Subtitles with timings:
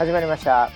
[0.00, 0.70] 始まりました。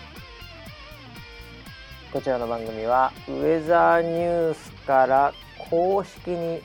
[2.12, 5.32] こちらの番組はウェザーニュースから
[5.70, 6.60] 公式に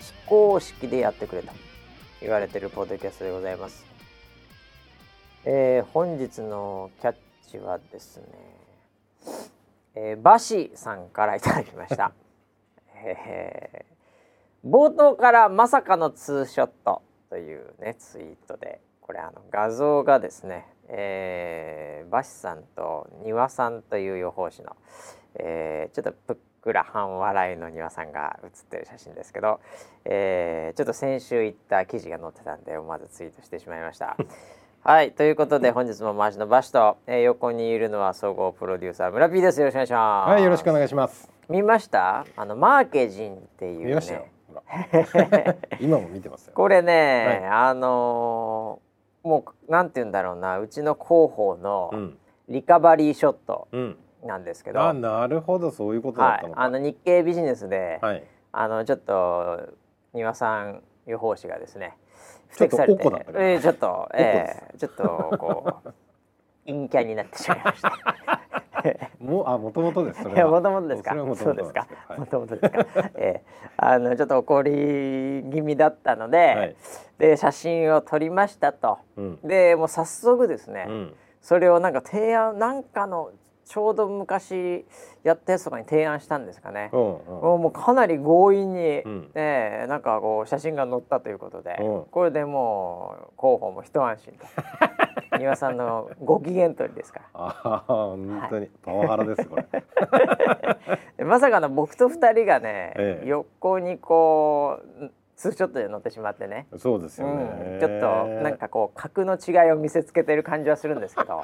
[0.00, 1.52] 非公式でやってくれと
[2.22, 3.84] 言われているポッドキャストでございます、
[5.44, 7.14] えー、本日のキャッ
[7.50, 8.24] チはですね、
[9.94, 12.12] えー、バシさんからいただきました、
[13.04, 24.76] えー、冒頭からまさかのツーショットというねツイートでこれあの画像がですね、えー、バシさんと庭さんという予報士の、
[25.34, 29.60] えー、ちょっとぷっくら半笑いの庭さんが写ってる写真ですけど、
[30.04, 34.16] えー、ちょっと先週言った記事が載ってたんで思わずツイートしてしまいました。
[34.84, 40.30] はいということで本日も回しのバシと、えー、横にいるのは総合プロデューサー村 P ですよろしくお願いします。
[40.30, 41.28] はいよろしくお願いします。
[41.48, 42.24] 見ました？
[42.36, 44.28] あのマーケジンっていう見ましたよね。
[45.80, 46.52] 今も見てますよ。
[46.56, 48.87] これね、あのー
[49.22, 53.96] もうなんて言うんだろうなうちの広報のうんリカバリーショットうん。
[54.24, 56.62] なんですけど、あなるほどそういうことだはいったの、か。
[56.62, 58.24] あの日経ビジネスで、はい。
[58.50, 59.74] あのちょっと
[60.12, 61.96] 丹羽さん予報士がですね
[62.56, 65.92] ちょっと不適されちょっと、えーちょっとこう
[66.66, 67.92] 陰キャになってしまいました。
[69.20, 70.22] もうあもともとです。
[70.22, 71.14] それはもともとですか。
[71.36, 71.86] そうですか？
[72.08, 72.16] なん。
[72.16, 73.10] はいもともとですか？
[73.14, 76.76] えーあのちょっと怒り気味だったので、はい
[77.18, 78.98] で写真を撮りましたと。
[79.16, 79.38] うん。
[79.42, 81.14] でもう早速ですね、うん。
[81.40, 83.32] それをなんか提案なんかの
[83.64, 84.86] ちょうど昔
[85.24, 86.90] やったやつとかに提案したんですかね。
[86.92, 87.06] うんうん。
[87.42, 94.46] もうもうかなり強引に、うんねなんかこう写真が載ったということで、うんこれでもう広報も一安心と
[95.30, 97.24] 丹羽さんのご機嫌取りですから。
[97.34, 98.66] ああ本当に。
[98.82, 99.66] パワハラですこれ。
[101.16, 103.28] で まさかの僕と二人がね、ええ。
[103.28, 107.38] 横にこうツーショットで載ってしまってね、そうですようん。
[107.38, 107.78] ね。
[107.80, 111.42] ちょっとなんかこう格の違いを見せつけてる感じはするんですけど。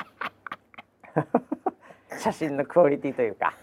[2.19, 3.55] 写真のクオリティというか、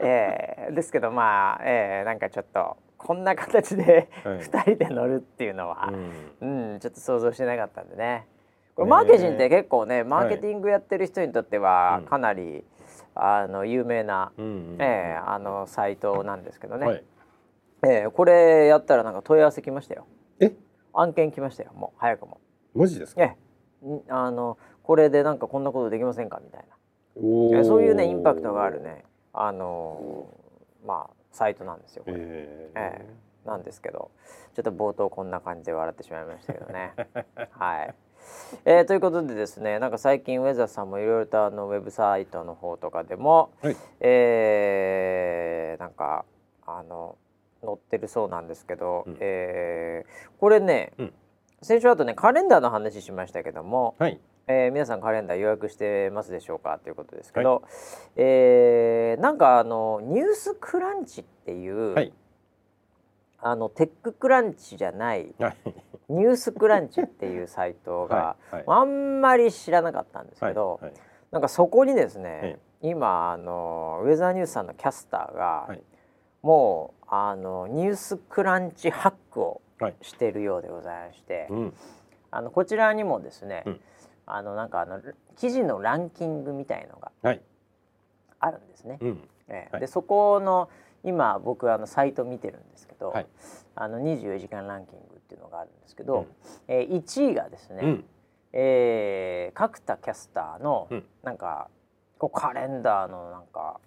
[0.00, 5.90] えーですけどまあ、えーなんかちょっとこんな形ではい二人で乗るっていうのは、
[6.40, 6.72] うん。
[6.72, 8.26] うん、ちょっと想像してなかったんでね。
[8.74, 12.06] これマーケジンって結構ねマーケティングやってる人にとってはうん。
[12.06, 12.64] かなり、
[13.14, 14.42] あの有名な、う。
[14.42, 17.04] ええあのサイトなんですけどね、はい。
[17.86, 20.06] ええこれやったらなんか問い合わせ来ましたよ。
[20.40, 20.52] え？
[20.92, 21.72] 案件来ましたよ。
[21.74, 22.40] もう早くも。
[22.74, 23.22] 文字ですか？
[23.22, 23.36] え
[24.08, 26.64] あのこれでなんかこんなことできませんかみたい
[27.16, 28.82] おな、ええそういうねインパクトがある。
[28.82, 29.04] ね。
[29.32, 30.26] あの
[30.84, 32.70] まあサイトなんですよこれ、え。
[32.74, 34.10] ええなんですけど。
[34.54, 36.92] ちょっと冒頭こんな感じで笑ってしまいましたけどね。
[37.50, 37.94] はい
[38.64, 43.76] えーということでですねなんか最近ウェザーさんもいろいろとあのウェブサイトの方とかでも、はい。
[44.00, 46.24] えーなんか
[46.66, 47.16] あの
[47.62, 51.12] 載ってるそうなんですけど、うんえーこれね、うん
[51.62, 54.20] 先週あとねカレンダーの話しましたけども、はい。
[54.46, 57.62] えー皆さんカレンダー予約してますでしょうかということですけど、
[58.16, 62.12] えーなんかあのニュースクランチっていう、はい
[63.46, 65.56] あのテッククランチじゃないはい。
[66.08, 70.94] ニュースクランチっていうサイトが、はいはいあんまり知らなかったんですけど、はいはい
[71.30, 75.82] なんかそこにですね、はい今あのウェザーニュースさんのキャスターが、はい
[76.42, 79.94] もうあのニュースクランチハックをはい。
[80.02, 81.74] しているようでございまして、うん。
[82.30, 83.80] あのこちらにもですね、うん
[84.26, 85.02] あのなんかあの
[85.36, 87.42] 記事のランキングみたいのがはい。
[88.40, 88.98] あるんですね。
[89.02, 89.10] うん。
[89.10, 89.18] はい
[89.48, 90.70] ええでそこの
[91.04, 93.26] 今僕あのサイト見てるんですけど、はい
[93.76, 96.26] あの24時間ランキングっていうのがあるんですけど、うん
[96.68, 98.04] えー1位がですね、うん。
[98.52, 101.68] えー角田キャスターのうんなんか
[102.18, 103.80] こうカレンダーのなんか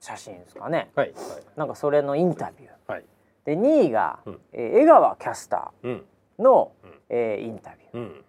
[0.00, 1.14] 写真ですかねはい。
[1.56, 3.04] なんかそれのインタビューはい。
[3.44, 6.04] で2位が、うんえー江川キャスタうん。
[6.38, 8.24] ーの、うんえーインタビューうん。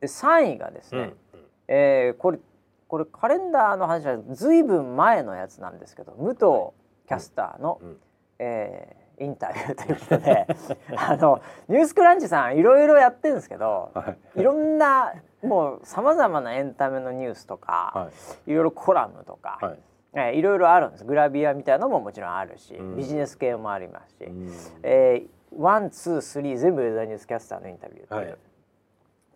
[0.00, 1.40] で3位がですね、うん。
[1.68, 2.38] えーこれ
[2.86, 6.74] これカレンダーの話はずいぶん前のやつなんですけど武藤
[7.06, 7.96] キャスターの、うん。
[8.38, 10.44] えーインタビューということで
[10.96, 14.40] あの News Crunch さんいろいろやってるんですけど、はい。
[14.40, 18.08] いろんなもうさまざまなエンタメのニュースとか、は
[18.46, 18.50] い。
[18.50, 19.78] いろいろコラムとか、はい。
[20.14, 21.04] えーいろいろあるんです。
[21.04, 22.96] グラビアみたいなのももちろんあるし、うん。
[22.96, 24.52] ビジネス系もありますし、うん。
[24.82, 28.34] えー one two three 全部ウェザーニュースキャスターのインタビューはい。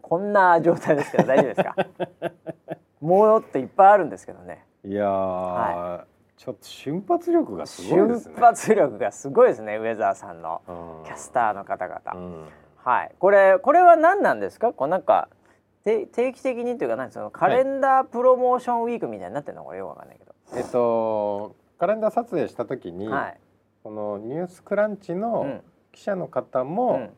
[0.03, 1.77] こんな状態ですけど大丈夫ですか？
[3.01, 4.65] もっといっぱいあるんですけどね。
[4.85, 6.05] いやー、は
[6.39, 8.35] ちょっと瞬発力がすごいですね。
[8.37, 11.05] 瞬発力がすごいですねウェザーさんのうん。
[11.05, 12.45] キャスターの方々、うん。
[12.77, 13.13] はい。
[13.19, 14.73] これこれは何なんですか？
[14.73, 15.29] こうなんか
[15.85, 23.39] て定期的にというか何そのカレンダープロモーションウィークみたいになってるのこれよくわかんないけど、えっとカレンダー撮影した時に、はい、
[23.83, 25.61] このニュースクランチうのん。
[25.93, 27.11] 記者の方うもん。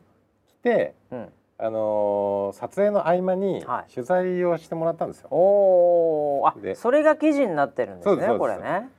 [0.47, 1.21] 来て、うん、
[1.59, 3.93] ああのー撮影の合間にはい。
[3.93, 5.27] 取材をしてもらったんですよ。
[5.29, 6.73] おおあで。
[6.73, 8.89] それが記事になってるんですねこれね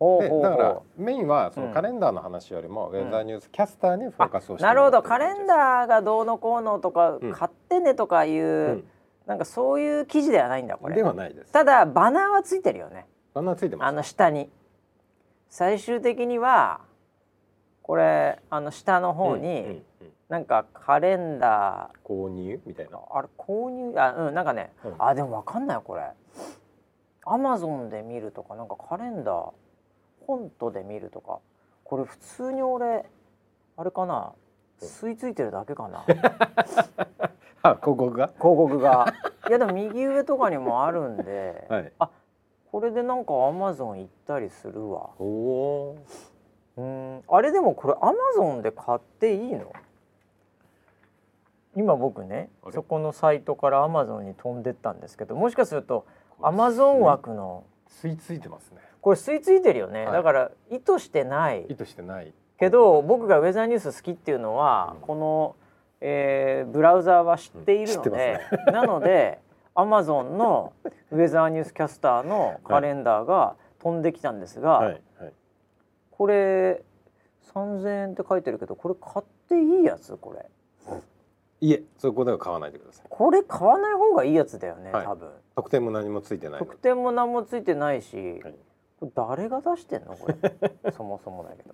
[0.00, 5.02] でだからほメインはそうんのカレンダーの話よりも、ウェザーニュースキャスターにフォーカスをしてうなるほど。
[5.02, 7.32] カレンダーがどうのこうのとか、うん。
[7.32, 8.84] 買ってねとかいう、うん。
[9.26, 10.94] なんかそういう記事ではないんだこれ。
[10.96, 11.52] ではないです。
[11.52, 13.06] ただバナーはついてるよね。
[13.34, 13.88] バナーついてます。
[13.88, 14.50] あの下に。
[15.50, 16.80] 最終的には
[17.82, 19.82] これあの下の方に、
[20.28, 22.96] なんかカレンダ購入みたいな。
[22.96, 23.92] ーあれ購入？
[24.00, 24.94] あうんなんかね、うん。
[24.98, 26.08] あでもわかんないよこれ。
[27.26, 29.52] アマゾンで見るとかなんかカレンダー
[30.36, 31.38] フォントで見るとか
[31.84, 33.04] これ普通に俺
[33.76, 34.32] あれかな
[34.80, 36.04] うん吸い付いてるだけかな
[37.62, 38.28] あ広告が？
[38.28, 39.12] 広告が
[39.48, 41.92] いやでも右上とかにもあるんで、 はい。
[42.72, 45.10] これでなんかアマゾン行ったりするわ。
[45.18, 49.72] うんあれでもこれアマゾンで買っていいの？
[51.76, 56.06] 今僕ねそこのサイトからアマゾンに飛んでったんですけどもしかすると
[56.42, 58.80] アマゾン枠の吸い付いてますね。
[59.00, 60.12] これ吸い付いてるよね、はい。
[60.12, 61.64] だから意図してない。
[61.68, 62.32] 意図してない。
[62.58, 65.00] けど僕がウェザーニュース好きっていうのは、うん。
[65.00, 65.56] この、
[66.00, 68.40] えーブラウザーは知っているので、
[68.72, 69.40] なので
[69.74, 70.72] アマゾンの
[71.10, 75.32] ウェザーニュースキャスターのカレンダーが飛んできたんですが、はいはい。
[76.10, 76.82] これ
[77.54, 80.16] 3,000円って書いてるけどこれ買っていいやつ？
[80.16, 80.46] これ。
[81.62, 83.06] いえ、そこでは買わないでください。
[83.08, 85.06] これ買わない方がいいやつだよね、はい。
[85.06, 85.30] 多分。
[85.56, 88.54] 特典も何もついてないの特典も何もついてないし、はい
[89.00, 90.16] これ誰が出してんの？
[90.16, 90.36] これ。
[90.92, 91.72] そもそもだけど。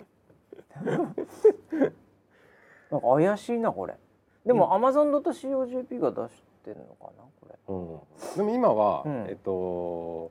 [2.91, 3.97] なんか怪しいなこれ。
[4.45, 7.59] でも、アマゾン .co.jp が出してんのかなこれ。
[7.67, 8.01] うん、
[8.37, 9.27] でも今は、うん。
[9.29, 10.31] えっと、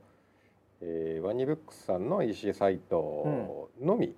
[0.80, 4.16] えー、ワニブックスさんの EC サイトのみ、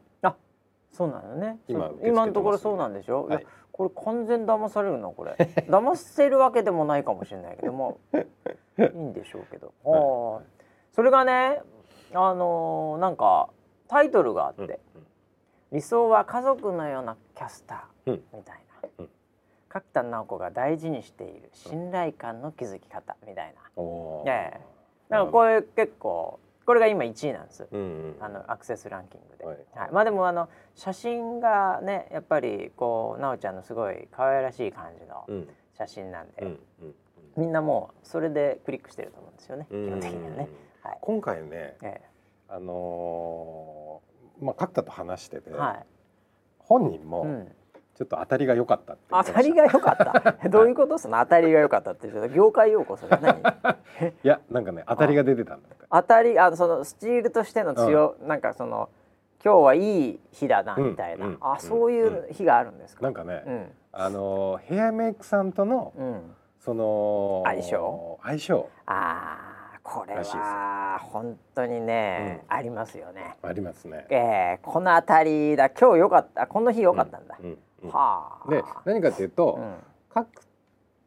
[0.93, 1.59] そうなのね。
[1.69, 1.77] そう。
[1.77, 3.47] 今受け付けてます今のところそうなんでしょ、はい。
[3.73, 5.33] これ完全騙されるなこれ。
[5.69, 10.45] 騙せるわけでもないかもしれないけどもいいんでしょうけど、 はい。
[10.93, 11.63] それがね
[12.15, 13.49] あのーなんか
[13.89, 15.07] タイトルがあって、うん
[15.71, 18.23] 理想は家族のようなキャスターうん。
[18.33, 19.09] みたいな、うん。
[19.69, 24.31] 角田直子が大事にしている信頼感の築き方みたいな、おー。
[24.31, 24.61] ええ。
[25.11, 29.57] なんかこれ結構これが今1位なんですうんうん、あのアクセスランキングで、はは
[29.87, 29.91] い。
[29.91, 29.93] い。
[29.93, 35.49] まあでもあの写真がねやっぱりこうなおちゃんのすごい可愛らしい感じのうん。
[35.77, 36.95] 写真なんで、うんうん
[37.37, 39.91] みんなもうそれでクリックしてると思うんですよね基うん。
[39.91, 40.49] 本的にはね、
[40.89, 40.99] はい。
[41.01, 42.01] 今回ね、え
[42.49, 45.87] あのーまあ角田と話してて、えはい、
[46.59, 47.49] 本人もうん、
[47.97, 49.33] ちょっと当たりが良かった当た。
[49.33, 50.37] たりが良かった。
[50.49, 50.99] どういうこと？
[50.99, 53.19] その当たりが良かったって業界用語それ。
[53.21, 53.39] 何？
[54.23, 58.89] いやなんかね当たりが出てたんだ当たりあのそのスチールとしての強、なんかその
[59.45, 63.73] 今日はいい日だなみたいな、うんうんあそういう日があるんですか、なんかね、うん。
[63.93, 68.19] あのーヘアメイクさんとのうん、その相性？
[68.23, 68.69] 相性。
[68.87, 69.58] あー
[69.91, 73.37] これは本当にね、ありますよね。
[73.43, 74.07] ありますね。
[74.11, 75.71] えー、この辺りだ。
[75.71, 76.47] 今日良かった。
[76.47, 77.37] この日良かったんだ。
[77.41, 78.51] うんうんはあ。
[78.51, 79.75] で何かっていうと、うん。
[80.13, 80.29] 角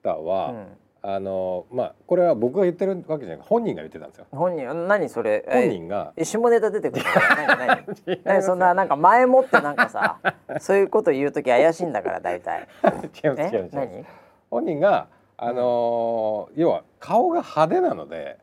[0.02, 0.68] 田は、うん。
[1.04, 4.26] あのまあこれは僕が言ってるわけじゃなく本人が言ってたんですよ。
[4.32, 5.44] 本人何それ？
[5.52, 6.14] 本人が。
[6.16, 7.12] え下ネタ出てくるの
[7.56, 8.22] 何？
[8.24, 8.42] 何？
[8.46, 10.20] そんななんか前もってなんかさ
[10.62, 12.68] そういうこと言う時怪しいんだから大体。
[12.84, 13.76] 違います違います違います。
[13.76, 14.06] 何？
[14.52, 15.08] 本人が
[15.38, 18.38] あのー要は顔が派手なので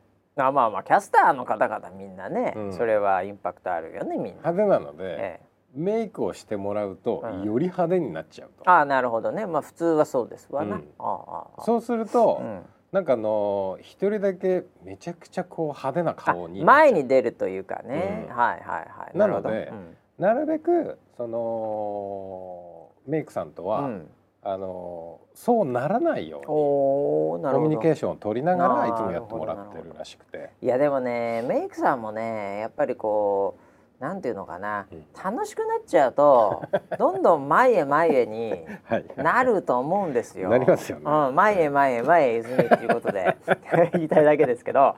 [0.47, 2.73] あまあまあキャスターの方々みんなね、うん。
[2.73, 5.39] それはインパクトあるよねみんな、派手なので、え
[5.75, 7.43] メイクをしてもらうと、うん。
[7.43, 8.69] より派手になっちゃうえ、と。
[8.69, 9.45] ああなるほどね。
[9.45, 10.87] まあ普通はそうですわな、うん。
[10.99, 12.65] ああそうすると、うん。
[12.91, 18.35] なんかあのー一人だけめちゃくちゃこう派手な顔にあ前に出るというかね、うん。
[18.35, 19.17] はいはいはい。
[19.17, 19.71] なので
[20.17, 24.09] なるべくそのメイクさんとは、うん
[24.41, 30.49] あのーそうならないようにおーなるほどコミュニケーションを取りながらいつもやってもらってるらしくて。
[30.61, 33.55] いやでもねメイクさんもねやっぱりこ
[33.99, 36.63] うなんていうのかな、うん楽しくなっちゃうと
[36.97, 39.05] どんどん前へ前へにはい。
[39.17, 40.49] なると思うんですよ。
[40.49, 43.37] なりますよねうん、前へ前へ前へ泉っていうことで
[43.93, 44.95] 言いたいだけですけど。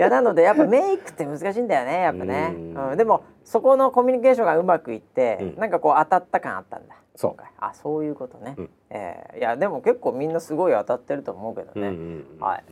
[0.00, 2.90] いやなのでやっぱメイクって難しいんだよね やっぱね、うん。
[2.92, 5.56] うん、でもそこのコミュニケーションがうまくいって、うん。
[5.56, 6.94] なんかこう当たった感あったんだ。
[7.14, 7.42] そう。
[7.58, 8.70] あそういうことね、うん。
[8.88, 12.64] えーいやでも結構みんなすごい当たってると思うけどね、うんうんうんはい。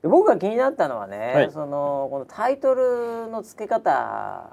[0.00, 1.50] で僕が気になったのはね、はい。
[1.50, 4.48] そのこのタイトルの付け方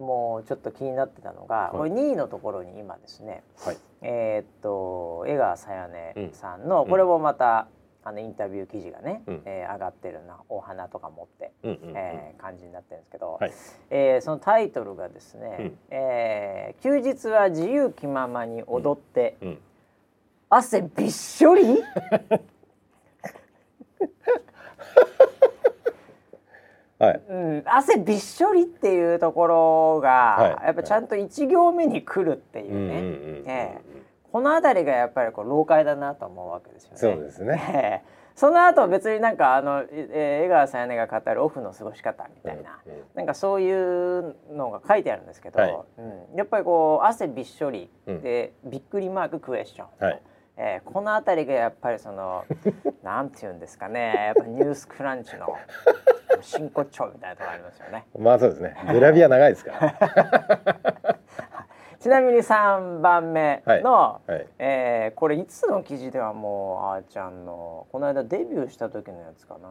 [0.00, 1.76] もちょっと気になってたのが、い。
[1.76, 3.76] これ2位のところに今ですねはい。
[4.02, 6.90] えーっと江川さやねさんの、うん。
[6.90, 7.68] これもまた
[8.08, 9.42] あのインタビュー記事がね、うん。
[9.44, 11.96] えー上がってるなお花とか持って、うんうんうん。
[11.96, 13.52] えー感じになってるんですけど、はい。
[13.90, 15.78] えーそのタイトルがですね、うん。
[15.90, 19.58] えー休日は自由気ままに踊って、うん。
[20.50, 21.82] 汗びっしょり？
[26.98, 27.20] はい。
[27.28, 30.66] うん、汗びっしょりっていうところが、はい。
[30.66, 33.97] やっぱちゃんと1行目に来るっていうね、うんうんうんうんええ
[34.32, 36.98] この辺りがやっぱりこう老快だなと思うわけですよね。
[36.98, 37.60] そうですね。
[37.72, 43.02] え えその後別になんかあの、えー江川さんやねが語るオフの過ごし方みたいな、うんうん。
[43.14, 45.78] なんかそういうのが書いてあるんですけど、はい。
[45.98, 46.02] う
[46.34, 50.22] ん、やっぱりこう汗びっしょりで、びっくりマーククエスチョン、はい。
[50.56, 52.44] えーこの辺りがやっぱりその
[53.02, 54.26] なんていうんですかね。
[54.26, 55.48] やっぱニュースクランチの
[56.40, 58.06] 真骨頂みたいなところありますよね。
[58.16, 58.76] まあそうですね。
[58.92, 61.17] グラビア長いですから
[62.00, 64.46] ちなみに3番目の、はい。
[64.58, 69.68] えーこれいつの記事ではもうあーちゃんのこの間デビューした時のやつかな。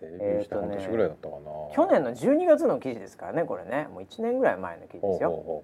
[0.00, 1.42] デビューした半年ぐらいだったかな、
[1.74, 3.88] 去年の12月の記事ですからねこれね。
[3.92, 5.62] もう1年ぐらい前の記事ですよ。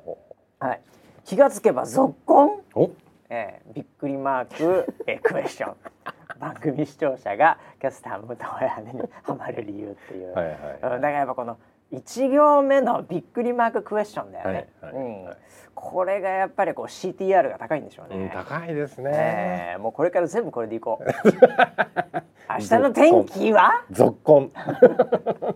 [0.61, 0.81] はい、
[1.25, 2.91] 気がつけば続婚、うほう
[3.31, 5.77] えーびっくりマーク、えークエスチョン。
[6.39, 10.57] 番組視聴者がキャスター武藤彩音にハマる理由っていう、おはいはい。
[10.57, 11.57] うんだからやっぱこの
[11.93, 15.25] 1行目のびっくりマーククエスチョンだよね、はいはいうん。
[15.25, 15.37] はい。
[15.75, 21.05] これがやっぱりこう CTR が高いんでしょうね、うん、高いですね、えーもうこれから全部これでいこう。
[22.51, 23.85] 明日の天気は？
[23.91, 24.51] 続婚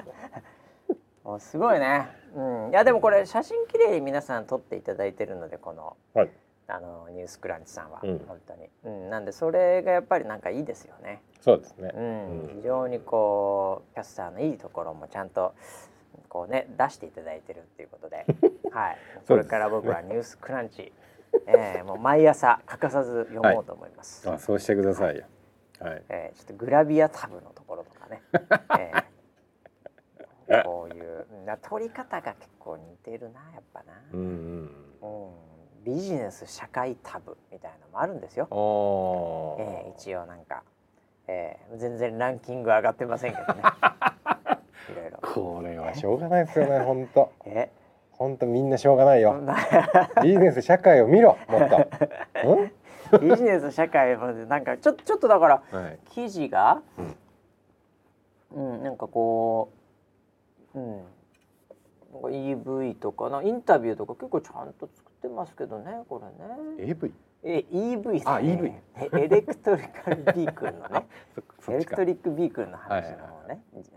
[1.25, 6.31] おすごいね、うん、いやでもこれ写真綺麗に皆さん撮っていただいてるのでこのはい。
[6.69, 8.19] あのニュースクランチさんは、うん。
[8.27, 12.41] 本当に、うん、なんでそれがやっぱりなんかいいですよね、そうですね、うん。
[12.45, 12.49] うん。
[12.57, 15.55] 非常にこうキャスターのいいところもちゃんと
[16.33, 18.25] こうね出していただいてるっていうことで、
[18.73, 18.99] はい、
[19.29, 20.91] これから僕はニュースクランチ、
[21.47, 24.27] えー、もう毎朝欠かさず読もうと思います。
[24.31, 25.25] あそうしてくださいよ。
[25.79, 26.03] はい。
[26.09, 28.23] えー、ちょっとグラビアタブのところとかね、
[28.81, 29.13] えー
[30.65, 40.63] こういううんだ撮り方が結構似てるなやっぱな、うんうんうん、ビジネス社会タブみたいなのもあるんですよ、えー、一応なんか、
[41.27, 43.63] えー、全然ランキング上がってませんけどね
[44.91, 45.19] いろいろ。
[45.21, 47.71] これはしょうがないですよね 本当え？
[48.13, 49.35] 本当みんなしょうがないよ。
[49.43, 49.57] な。
[50.23, 51.77] ビジネス社会を見ろもっと。
[53.13, 53.21] うん？
[53.21, 55.99] ビジネス社会もなんかちょちょっとだからはい。
[56.11, 56.83] 記事が
[58.55, 58.75] うん。
[58.75, 59.71] うん、なんかこ
[60.75, 66.21] う、うん、なんか EV とかなインタビューとか結構ちゃんと作ってますけどねこ
[66.79, 66.91] れね。
[66.91, 67.13] AV
[67.45, 68.33] え EV ですね。
[68.33, 71.07] あ EV えエレクトリカルビークルのね。
[71.61, 73.83] そエレクトリックビークルの話の方ね、うん。
[73.83, 73.91] と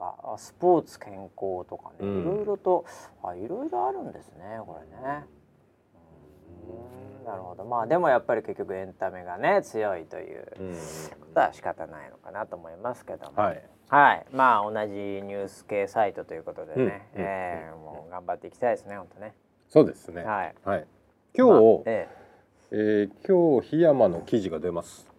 [0.00, 2.22] かあスポーツ健康とかね、うん。
[2.22, 2.84] いろいろと
[3.22, 5.24] あいろいろあるんですねこれね。
[6.68, 7.64] うんなるほど。
[7.64, 10.78] まあでもやっぱり結局エンタメがね強いといううんこ
[11.34, 13.62] とは仕方ないのかなと思いますけども、はい。
[13.90, 19.34] はい、まあ同じニュース系サイトということでね、うんえーもう頑張っていきたいですね、本当ね。
[19.68, 20.22] そうですね。
[20.22, 20.54] はい。
[20.64, 20.86] はい。
[21.36, 22.08] 今日、まあえ
[22.70, 22.76] え。
[22.76, 25.09] ー今日檜山の記事が出ます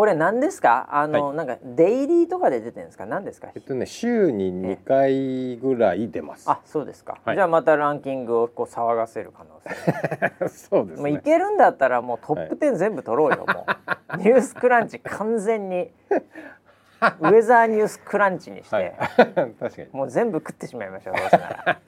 [0.00, 0.88] これ何ですか？
[0.92, 3.04] あの、はなんかデイリーとかで出てるんですか？
[3.04, 3.48] 何ですか？
[3.54, 7.18] えっとね週に2回ぐらい出ます、あ、そうですか。
[7.22, 10.48] はいじゃあまたランキングをこう騒がせる可能性。
[10.48, 13.66] そうですもういねけるんだったらもうトップ10全部取ろうよ、も
[14.14, 14.16] う。
[14.16, 18.94] ニュースクランチ完全に ウェザーニュースクランチにして、はい
[19.60, 21.80] 確かにもう全部食ってしまいましょうどうせなら。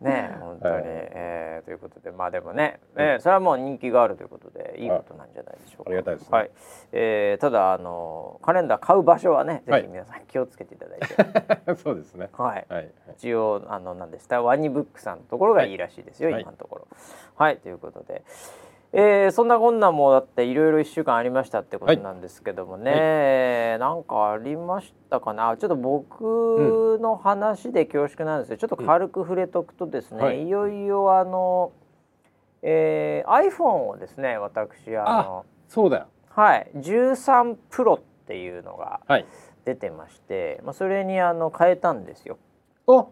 [0.00, 4.41] ねえ本当に、はいえーということでまあでもね、えーそれはもう人気があるということで
[4.82, 5.90] いいことなんじゃないでしょうか。
[5.90, 6.38] ありがたいですね。
[6.38, 6.50] はい。
[6.92, 9.82] えーただあのカレンダー買う場所はね、はい。
[9.82, 12.28] ぜひ皆さん気をつけていただいて、 そうですね。
[12.36, 12.66] はい。
[12.68, 12.90] はい。
[13.16, 14.42] 一応あのなんでした？
[14.42, 15.72] ワニブックさんのところがい。
[15.72, 16.42] いらしいですよ、はい。
[16.42, 16.86] 今のところ。
[17.36, 17.56] はい。
[17.58, 18.22] ということで、
[18.94, 25.56] えーそんなこんなもだっていろいろ1週間ありましたってことなんですけどもね、なんかありましたかな？
[25.56, 30.44] ちょっと僕の話で恐縮なんですけどちょっと軽く触れとくとですね、はい。
[30.46, 31.72] い、よいよあの、
[32.62, 36.06] えー iPhone をですね私あのそうだよ。
[36.28, 39.26] はい13 Pro っていうのがはい。
[39.64, 42.38] 出てまして、まあ、それにあの変えたんですよ。
[42.86, 43.06] おあ。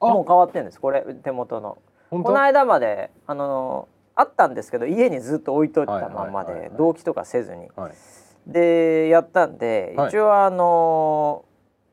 [0.00, 1.78] もう変わってんですこれ手元の。
[2.10, 6.60] この間まであのあったんですけど家にずっと置いといたまんまはいはいはい。
[6.60, 7.68] はいで同期とかせずに。
[7.76, 7.92] はい。
[8.46, 10.08] でやったんで、はい。
[10.08, 11.44] 一応あの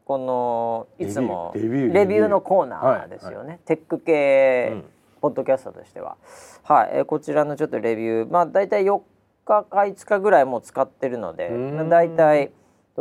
[0.05, 4.85] このいつもレビューのコーナーですよね、テック系うん
[5.21, 6.17] ポッドキャストとしては、
[6.63, 8.31] はい、えーこちらのちょっとレビュー。
[8.31, 9.01] まあ大体4
[9.45, 12.51] 日か5日ぐらいもう使ってるのでまあ大体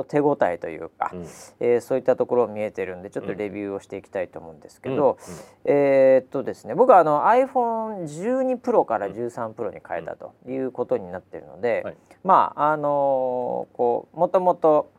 [0.08, 1.20] 手応えというか、うん。
[1.60, 4.96] えーそういったところ見えてるんでちょっとレビューをしていきたいと思うんですけうん。
[4.96, 5.18] ど、
[5.64, 11.96] えーっとですね僕はあの iPhone12 Pro から13 Pro に変えたということになってるので、はい。
[12.24, 14.90] まああのーこうもともと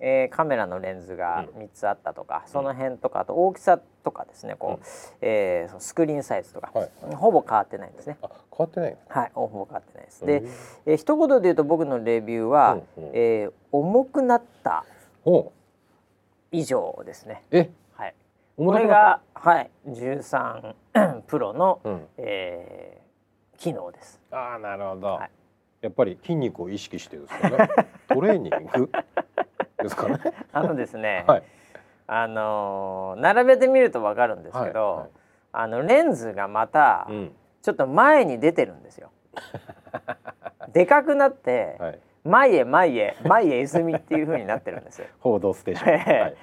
[0.00, 4.86] えーカメラのレンズが3つあったとか、その辺とかあと大きさとかですねこう、
[5.20, 6.90] えーそのスクリーンサイズとか、はい。
[7.16, 8.16] ほぼ変わってないんですね。
[8.22, 10.24] あ変わってないはい、ほぼ変わってないです。
[10.26, 10.46] でうん、
[10.86, 13.04] えー一言で言うと僕のレビューは、うん。
[13.04, 14.84] うんえー重くなった
[16.50, 17.44] 以上ですね。
[17.52, 17.70] え？
[17.94, 18.14] はい。
[18.56, 20.74] これがはい13
[21.28, 22.06] プロの、うん。
[22.16, 23.00] えー
[23.60, 24.18] 機能です。
[24.30, 25.30] ああなるほど、はい。
[25.82, 27.68] やっぱり筋肉を意識してるんですかね。
[28.08, 28.90] トレーニング？
[29.82, 30.18] ですかね。
[30.52, 31.42] あのですね、はい。
[32.06, 35.08] あのー並べてみるとわかるんですけど、はいはい。
[35.52, 37.32] あのレンズがまたうん。
[37.62, 39.10] ちょっと前に出てるんですよ。
[40.72, 41.98] でかくなって、はい。
[42.24, 45.06] 前へ前へ前へ泉みっていう風になってるんですよ。
[45.20, 46.36] 報道ステーション、はい、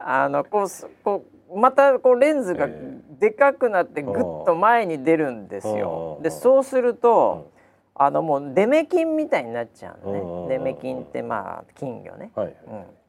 [0.00, 4.14] あのこうすこうまたこうレンズがえでかくなってぐっ
[4.46, 6.18] と前に出るんですよ。
[6.22, 7.50] でそうすると、
[7.94, 10.56] あのもうデメキンみたいになっちゃうのね。
[10.56, 12.30] デメキンってまあ金魚ね。
[12.34, 12.56] はい。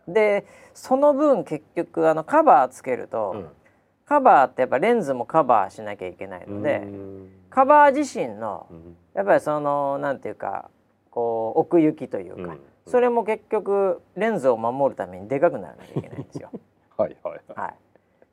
[0.07, 3.47] うん、でその分結局あのカバーつけると、うん。
[4.05, 7.29] カバーってやっぱレンズもカバーしなきゃいけないので、うん。
[7.49, 8.97] カバー自身のうん。
[9.13, 10.69] やっぱりそのなんていうか
[11.09, 12.59] こう奥行きというか、うん。
[12.85, 16.49] それも結局レンズを守るためにでかくならなきゃいけないんですよ。
[16.97, 17.41] はいはい。
[17.55, 17.73] はい、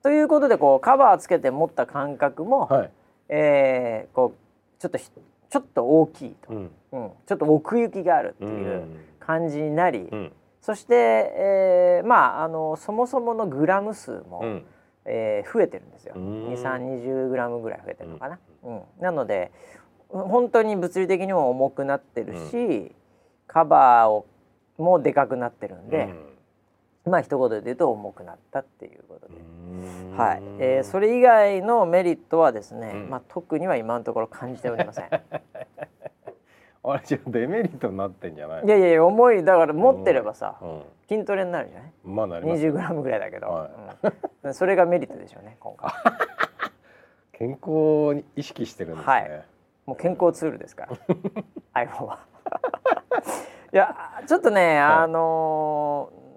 [0.02, 2.90] ということでこうカバーつけて持った感覚も、はい。
[3.28, 5.10] えーこうちょっとひ
[5.50, 6.70] ちょっと大きいと、うん。
[6.92, 7.10] うん。
[7.26, 8.96] ちょっと奥行きがあるってういうん。
[9.20, 10.32] 感じになり、うん。
[10.60, 14.64] そして、えーまああのそもそものグラム数も、うん。
[15.04, 16.14] えー増えてるんですよ。
[16.16, 16.48] うん。
[16.48, 18.38] 2 3 2 0グラムぐらい増えてるのかな。
[18.64, 18.82] うん。
[19.00, 19.50] なので
[20.08, 22.94] 本当に物理的にも重くなってるし、
[23.46, 24.26] カバーを
[24.78, 26.08] もでかくなってるんで、
[27.08, 29.34] まあ一言で言うと重くなったっていうことで。
[29.34, 30.16] うん。
[30.16, 33.10] はい、えーそれ以外のメリットはですね、うん。
[33.10, 35.08] まあ特には今のところ感じておりません。
[36.84, 40.66] あれじゃあデメリットになってんじゃないいやいや重いだから持ってればさ、う
[41.08, 41.90] 筋トレになるじゃない？
[42.08, 42.62] んまあなります。
[42.62, 43.70] 20グラムぐらいだけど、は
[44.42, 44.54] うん。
[44.54, 45.90] それがメリットでしょうね今回。
[47.32, 49.44] 健康に意識してるんですね、はい。
[49.86, 50.88] もう健康ツールですか
[51.74, 52.18] ら、 iPhone は。
[53.72, 56.27] いやちょっとね、あのー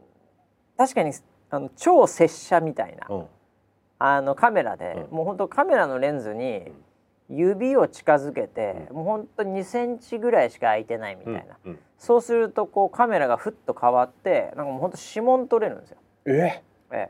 [0.77, 1.13] 確かに
[1.49, 3.25] あの超拙者みたいな、うん。
[3.99, 5.17] あのカメラで、うん。
[5.17, 6.71] もう本当カメラのレンズに
[7.29, 8.95] 指を近づけて、うん。
[8.97, 11.71] もう本当2センチぐらいしか空いてないみたいな、うん。
[11.71, 11.79] うん。
[11.97, 15.97] そうするとこうカメラがふっと変わってなんかもう本当指紋取れるんですよ。
[16.25, 16.63] え？
[16.91, 17.10] え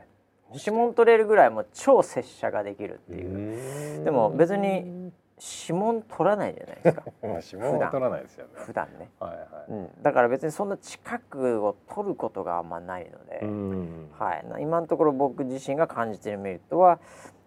[0.54, 4.04] 指紋取れるぐらいもう超拙者ができるっていう。
[4.04, 5.01] でも別に
[5.42, 7.02] 指紋取らないじゃないですか。
[7.22, 8.52] まあ指紋は取らないですよね。
[8.54, 8.86] 普段。
[8.98, 17.00] ね、はいはうん、だから別にそんな近くを取ることがあんまないので、いうんはい、な今のところ僕自身が感じているメリットは、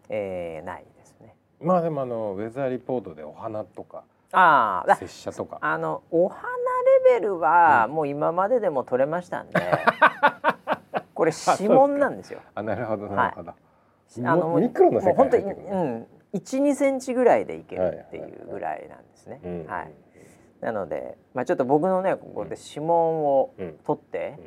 [0.09, 1.35] えー、ないですね。
[1.61, 4.03] まあでもあのウェザーリポートでお花とか
[4.33, 5.57] ああ、だ拙者とか。
[5.61, 6.41] あのお花
[7.07, 9.53] レベルはもう今まででも取れましたんで、
[11.13, 12.41] これ指紋なんですよ。
[12.53, 19.39] あなるほどなるほど、あのもミクロの世界もう本当に、入ってくるねうん、一二センチぐらいでいけるっていうぐらいなんですね。
[19.43, 19.91] うんはい。
[20.61, 23.77] なので、まあちょっと僕のねここで指紋をうん。
[23.85, 24.37] 取って、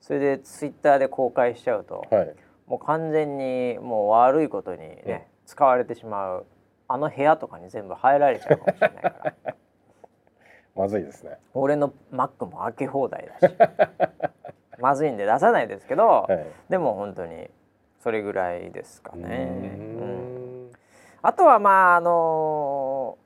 [0.00, 2.34] それでツイッターで公開しちゃうと、はい。
[2.66, 5.20] もう完全にもう悪いことにね、うん。
[5.46, 6.46] 使われてしまう
[6.88, 9.34] あの部屋とかに全部入られちゃうかもしれないから。
[10.74, 11.38] まずいですね。
[11.54, 13.54] 俺のマックも開け放題だし。
[14.80, 16.46] まずいんで出さないですけど、はい。
[16.70, 17.50] でも本当に
[18.00, 19.48] それぐらいですかうね。
[19.50, 20.44] うん。
[20.44, 20.47] ん
[21.22, 23.18] あとはまああの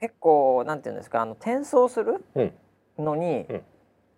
[0.00, 2.52] 結構なんていうんですかあの転送するうん。
[2.98, 3.62] のに、うん。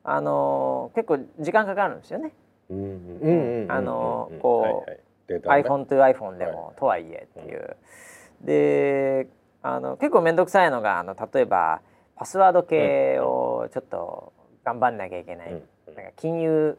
[0.05, 2.33] あの結構時間かかるんですよね。
[2.71, 5.63] あのうんこうはいはい。
[5.65, 6.77] iPhone to iPhone でも、はい。
[6.77, 7.77] とはいえっていう。
[8.41, 9.29] で
[9.63, 11.81] あの結構面倒くさいのがあの例えば
[12.17, 14.33] パスワード系をちょっと
[14.65, 15.95] 頑張んなきゃいけない、うん。
[15.95, 16.77] なんか金融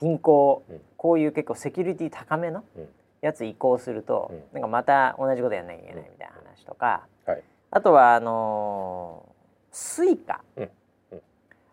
[0.00, 0.80] 銀行、うん。
[0.96, 2.88] こういう結構セキュリティ高めのうん
[3.20, 4.42] やつ移行すると、うん。
[4.52, 7.42] なんかまた同じことやんなきゃいけないみたいな話とか、はい。
[7.70, 9.32] あとはあのー
[9.70, 10.70] Suica、うん。
[11.12, 11.22] うん。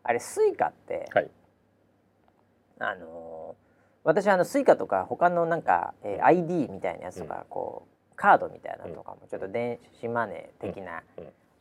[0.03, 1.29] あれ Suica って、はい。
[2.79, 3.65] あのー
[4.03, 11.01] 私あの Suica とか他のなんか、えー ID みたいなやつとか、こうカードみたいなのとかもちょっと電子マネー的な、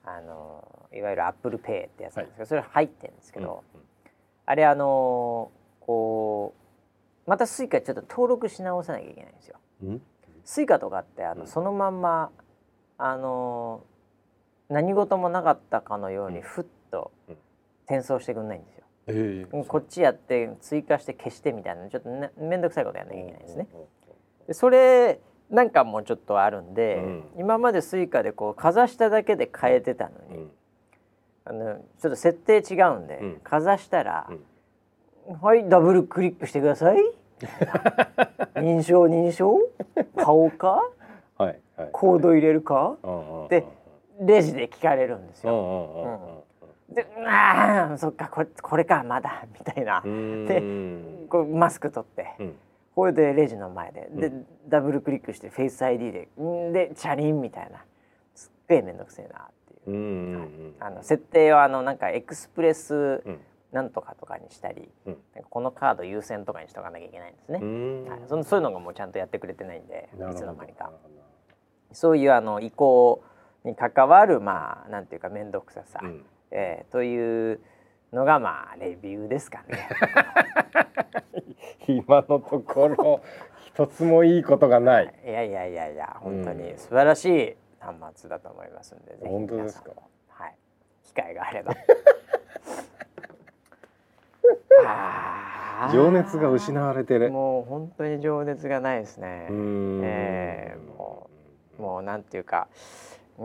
[0.05, 3.65] あのーいわゆる Apple Pay ってやつなんですけど、はそれ入ってるんですけど、
[4.45, 6.64] あれあのーこう
[7.27, 9.57] また Suica ちょっと登録し直さなきゃいけないんですよ。
[9.83, 10.03] うん？
[10.45, 11.47] Suica とかってあの、うん。
[11.47, 12.31] そのまんま
[12.99, 13.95] あのー
[14.75, 16.43] 何事もなかったかのようにうん。
[16.43, 17.37] ふっとうん。
[17.87, 18.85] 転送してくんないんですよ。
[19.09, 19.57] ええ。
[19.57, 23.69] うんこっちやって追加して消してみたいなちょっとね面倒くさいことやんなきゃいけないですね。
[24.47, 27.25] でそれなんかもちょっとあるんで、うん。
[27.39, 30.51] 今まで Suica でこうかざしただけで買えてたのに、うん。
[31.45, 33.41] あのちょっと設定違うんで、うん。
[33.41, 34.41] かざしたら、うん
[35.41, 36.99] はいダブルクリックしてください。
[38.57, 39.59] 認証認証？
[40.17, 40.83] 買おうか？
[41.39, 41.89] はいはい。
[41.93, 42.97] コード入れるか？
[43.49, 43.65] で
[44.21, 46.45] レジで聞かれるんですよ。
[46.91, 50.03] でああそっかこれこれかまだみたいな。
[50.03, 50.11] で
[50.61, 51.27] ん。
[51.29, 52.35] こうマスク取って。
[52.39, 52.55] うん。
[52.95, 54.09] これでレジの前で。
[54.15, 56.93] で、うダブルクリックしてフェイス ID でんで。
[56.95, 57.83] チャリンみたいな。
[58.35, 59.49] すっげえ面倒くせえなっ
[59.85, 59.97] ていう。
[59.97, 63.41] うんうんうんあの設定をあのなんかエクスプレスうん
[63.75, 65.17] なんとかとかにしたり、うん。
[65.51, 67.59] このカード優先とかにしとかなきゃいけないんですね。
[67.61, 68.05] うん。
[68.09, 70.93] はい、そのそういうのがもうちゃんとやってくれてないんでいつの間にか。
[71.93, 73.23] そういうあの移行
[73.65, 76.25] に関わるまあなんていうか面倒くささ、うん。
[76.53, 77.61] えーという
[78.13, 79.89] のがまあレビューですかね。
[81.89, 83.21] 今のところ
[83.67, 85.13] 一つもいいことがない。
[85.25, 85.29] い。
[85.29, 89.91] やいやいやいや本当にうん素晴らしい端末だと思いますんで、ぜひ本当ですか？
[90.29, 90.55] はい。
[91.03, 91.75] 機会があれば。
[95.93, 97.31] 情熱が失われてる。
[97.31, 99.49] もう本当に情熱がないですね。
[99.51, 101.31] えーも
[101.79, 102.69] もうなんていうか、
[103.37, 103.45] うん、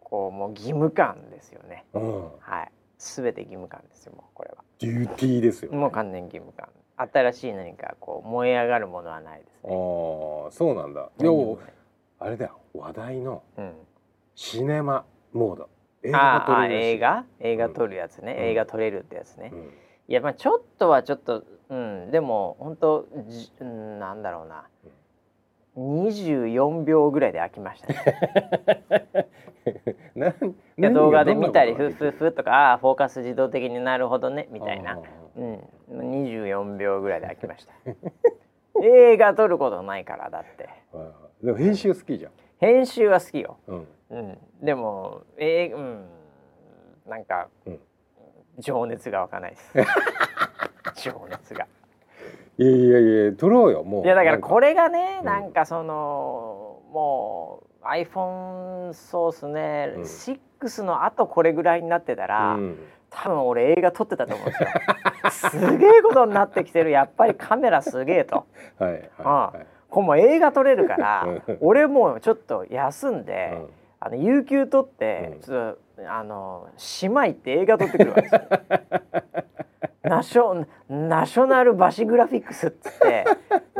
[0.00, 1.84] こうもう義務感ですよね。
[1.92, 2.22] うん。
[2.40, 4.64] はい、すべて義務感ですよもうこれは。
[4.78, 5.72] デューティーですよ。
[5.72, 6.68] もう完全義務感。
[6.96, 9.74] 新しい何かこう燃え上がるものはないですああね。
[10.50, 11.10] そうなんだ。
[11.18, 11.58] 何にもよ
[12.18, 13.72] あれだよ話題のうん。
[14.34, 15.68] シネマモード。
[16.02, 16.10] 映
[16.98, 17.68] 画映画？
[17.68, 19.70] 撮るやつね、うん映画撮れるってやつね、うん
[20.08, 24.64] いやまあちょっとはちょっとうんでも本当じうんなんだろうな、
[25.76, 29.28] 24秒ぐらいで飽きましたね。
[30.16, 30.34] ない
[30.78, 34.98] や動画で見たり何がふふふとかああーフォーカス自動的になるほどねみたいな。
[35.36, 35.60] うん。
[35.90, 37.72] 24秒ぐらいで飽きました。
[38.82, 40.68] 映画撮ることないからだって。
[41.42, 42.32] でも編集好きじゃん。
[42.58, 43.58] 編集は好きよ。
[43.66, 43.88] うん。
[44.10, 44.38] うん。
[44.62, 46.08] でもえー、うん。
[47.06, 47.80] なんか、うん
[48.60, 49.74] 情熱が湧かないです。
[51.02, 51.66] 情熱が。
[52.58, 54.04] いやいやいや撮ろうよもう。
[54.04, 54.70] いやだからこれ。
[54.70, 55.26] れがねうん。
[55.26, 60.02] なんかその、もう iPhone そうっすね、うん。
[60.02, 62.78] 6のあとこれぐらいになってたら、うん。
[63.10, 65.60] 多分俺映画撮ってたと思うんですよ。
[65.60, 68.46] すげえことになってきてるやっぱりカメラすげえと。
[68.78, 69.66] はいはいあはい。
[69.88, 71.58] これもう映画撮れるからうん。
[71.60, 73.68] 俺もうちょっと休んで、うん。
[74.00, 75.40] あの有給取って、うん。
[75.40, 78.40] ちょっとあの島行って映画撮ってくるわけですよ。
[80.08, 83.24] ナショナショナルバシグラフィックスっつって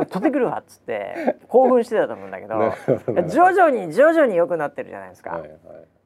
[0.09, 2.73] 撮ってくるわっつって興奮してたと思うんだけど
[3.27, 5.51] 徐々に徐々に良くなってるじゃないですか、はいはい。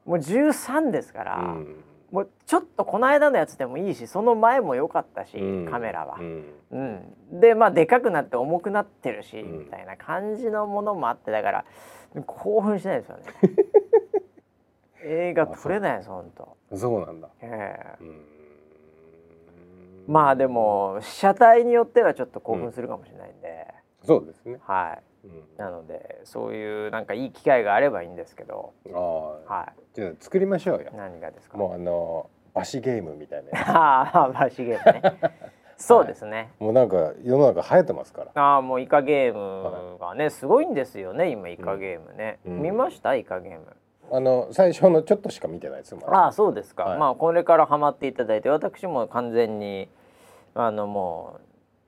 [0.06, 1.84] もう13ですから、うん。
[2.10, 5.70] もうちょっとこの間のやつでもいいしその前も良かったし、うん。
[5.70, 6.16] カメラは。
[6.18, 6.22] う。
[6.22, 6.44] ん。
[6.70, 6.78] う
[7.36, 9.58] ん、でまあでかくなって重くなってるし、うん。
[9.60, 11.64] みたいな感じのものもあってだから
[12.26, 13.24] 興奮しないですよね
[15.04, 17.04] 映画撮れないです本当、そう。
[17.06, 17.28] なんだ。
[17.42, 18.04] ええ。
[18.04, 18.24] うん。
[20.06, 23.66] まあでも車体によってはちょっと興奮するかもしれないんで、
[24.02, 24.58] そうですね。
[24.66, 25.26] はい。
[25.26, 25.44] うん。
[25.56, 28.72] なのでそういうなんかいい機会があればいいんですけど。
[28.92, 30.90] ああ、はじゃあ作りましょうよ。
[30.92, 30.96] い。
[30.96, 31.56] 何がですか？
[31.56, 33.64] もうあのバシゲームみたいなや
[34.14, 35.32] ああバシゲームね。
[35.76, 36.60] そうですね、つ。
[36.60, 38.30] もうなんか世の中流行ってますから。
[38.40, 42.62] ああもうイカゲームがねすごいんですよね今イカゲームね、うん。
[42.62, 43.16] 見ました？
[43.16, 43.66] イカゲーム
[44.10, 46.98] あの最初のちょっとしか見てないですああそうですか、はい。
[46.98, 49.88] まあこれからハマっていただいて私も完全に
[50.54, 51.40] あのも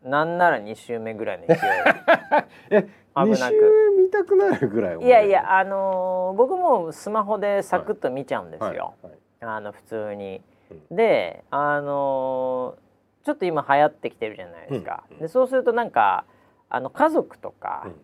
[0.04, 1.56] うなんなら2週目ぐらいの勢い
[2.70, 3.38] え、危二なく。
[3.50, 4.98] 週見たくなるぐらい。
[4.98, 8.76] いやいやあのー僕もスマホでサクッと見ちゃうんですよ、はい
[9.08, 10.42] はいあの普通に。
[10.90, 12.86] うであのー
[13.26, 15.02] ちょっと今流行ってきてるじゃないですか。
[15.10, 15.18] うん。
[15.18, 16.24] でそうするとなんか
[16.68, 17.94] あの家族とかうん。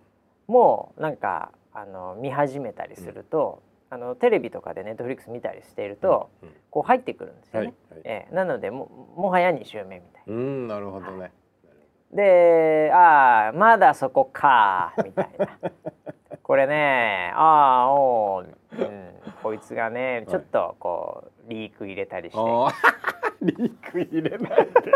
[0.48, 7.74] もなんかあの見始めたりすると、あのテレビとかでネットフリックス見たりしていると、うんうんこう入ってくるんですよはいね。
[7.90, 8.00] はい。
[8.04, 11.30] ええなのでももはや2週目みたいうんなるほどね。
[12.10, 12.16] な。
[12.16, 15.46] でああまだそこかみたいな。
[16.42, 22.40] これねああおう、うん、こいつがねちょっとこうリーク入れたりして。
[22.40, 22.72] ああ、
[23.42, 24.92] リーク入れないで。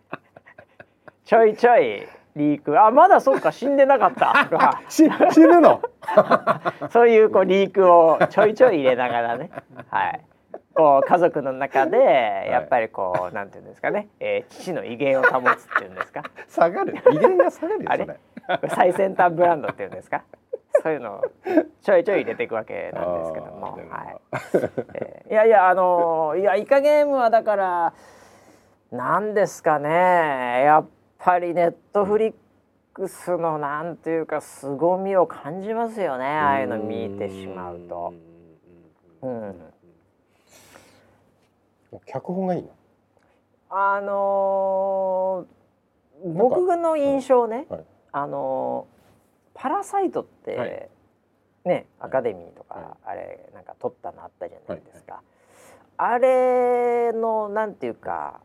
[1.24, 2.80] ちょいちょいリーク。
[2.80, 3.52] あまだそうか。
[3.52, 4.46] 死んでなかった。
[4.50, 5.80] とかし死ぬの？
[6.90, 9.50] そういうこうリークをちょいちょい入れながらね。
[9.90, 10.20] はい。
[10.74, 16.22] こう家族の中でやっぱりこう、なんていうんですかね、えー父の威厳を保つっていうんですか。
[16.48, 16.96] 下がる。
[17.12, 18.06] 威厳が下がるよあれ？
[18.70, 20.24] 最先端ブランドっていうんですか。
[20.82, 21.22] そういうのを
[21.82, 23.78] ちょいちょい入れていくわけなんですけども。
[23.88, 24.16] はい。
[24.94, 27.92] えーいやいやあのーいやイカゲームはだから
[28.90, 30.64] なんですかね。
[30.64, 30.86] やっ
[31.24, 32.34] ぱりネットフリッ
[32.92, 38.12] クスのなんていうか凄みを感じますよねああいうの見てしまうと。
[39.22, 39.48] ううん。
[39.50, 39.54] ん
[42.06, 42.68] 脚本がいいの？
[43.70, 47.84] あのー、僕の印象ね、はい。
[48.12, 48.94] あのー
[49.56, 50.88] パラサイトって、はい。
[51.64, 55.22] ねアカデミーとか、はあれなんか撮ったのあったじゃないですか、
[55.96, 58.40] あれのなんていうか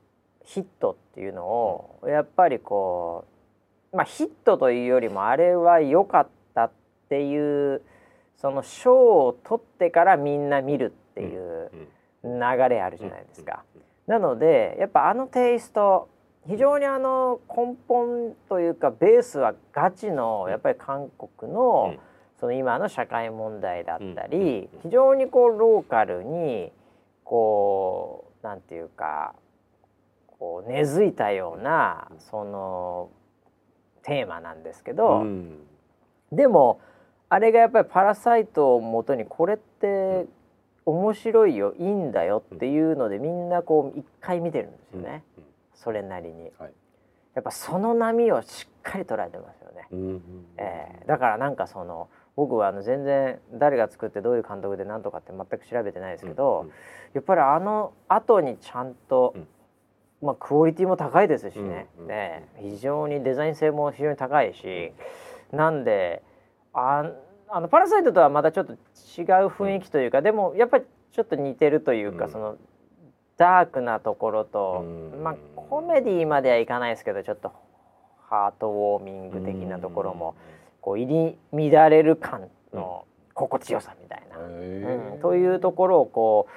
[0.49, 3.25] ヒットっていうのを、やっぱりこ
[3.93, 6.71] うまあヒットというよりもあれは良かったっ
[7.07, 7.83] ていう
[8.35, 8.95] その賞
[9.27, 11.71] を取ってからみんな見るっていう
[12.23, 13.63] うん流れあるじゃないですか。
[14.07, 16.09] なのでやっぱあのテイスト
[16.47, 21.99] 非常にあの根本というかベースはガチのやっぱり韓国のうん
[22.39, 24.29] その今の社会問題だったうん。
[24.31, 26.71] り非常にこうローカルに
[27.23, 29.35] こうなんていうか
[30.39, 33.09] こう根付いたようなその
[34.03, 35.59] テーマなんですけど、うん。
[36.31, 36.79] でも
[37.27, 40.25] あれがやっぱり「パラサイト」をもとにこれって
[40.85, 45.43] 面白いよいいんだよっていうのでみんなこう一回見てるんですよね、うん
[45.75, 46.51] それなりに。
[46.57, 46.73] はい。
[47.35, 50.21] やっぱその波をしっかり捉えてますよね、うんうん
[50.57, 56.71] えーだからなんかその僕はあの全然誰が作ってどういう監督で何とかって全く調べてないですけど、うん。
[57.13, 59.47] やっぱりあの後にちゃんと、うん
[60.21, 64.91] まあクオリティも高いですしね,、うんね非常にデザイン性も非常に高いし、
[65.51, 66.21] なんで
[66.73, 67.11] あ
[67.51, 68.77] あのパラサイトとはまたちょっと違う
[69.47, 72.31] 雰囲気というか、でもやっぱりちょっと似てるというか、うん。
[72.31, 72.57] その
[73.37, 75.23] ダークなところと、うん。
[75.23, 77.51] まあコメディまではいかないですけどちょっと
[78.29, 80.35] ハートウォーミング的なところも、
[80.81, 84.37] こう入り乱れる感の心地よさみたいな。
[84.37, 86.47] へうん、というところをこ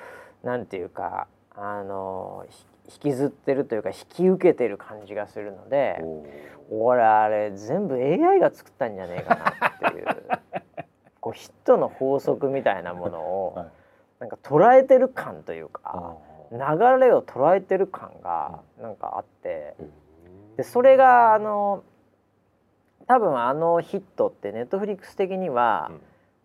[0.42, 6.02] うなんていうかあのひ引きずってるというか引き受けてる感じがするので
[6.70, 10.07] 俺あれ全部 AI が作ったんじゃねえかなっていう
[11.20, 13.66] こうヒットの法則みたいなものをはい。
[14.22, 16.16] なんか捉えてる感というかあ
[16.52, 16.59] 流
[17.00, 21.83] れを捉えてる感がなんかあってーでそれがあの
[23.09, 25.90] 多分あのヒットってネットフリックス的には、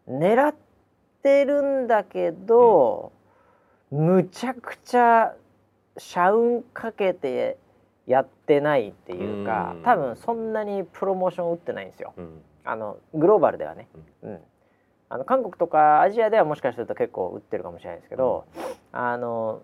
[0.09, 0.55] 狙っ
[1.21, 3.11] てるんだけど、
[3.91, 5.35] むちゃくちゃ
[5.97, 7.57] 社運かけて
[8.05, 9.83] やってないっていうか、うん。
[9.83, 12.13] 多分そんなにプロモーション打ってないんですよ。
[12.17, 12.41] うん。
[12.63, 13.87] あのグローバルではね、
[14.23, 14.39] うん。
[15.09, 18.45] あの韓国とかアジアではもしかすると結構打ってるかもしれないですけど、
[18.91, 19.61] あの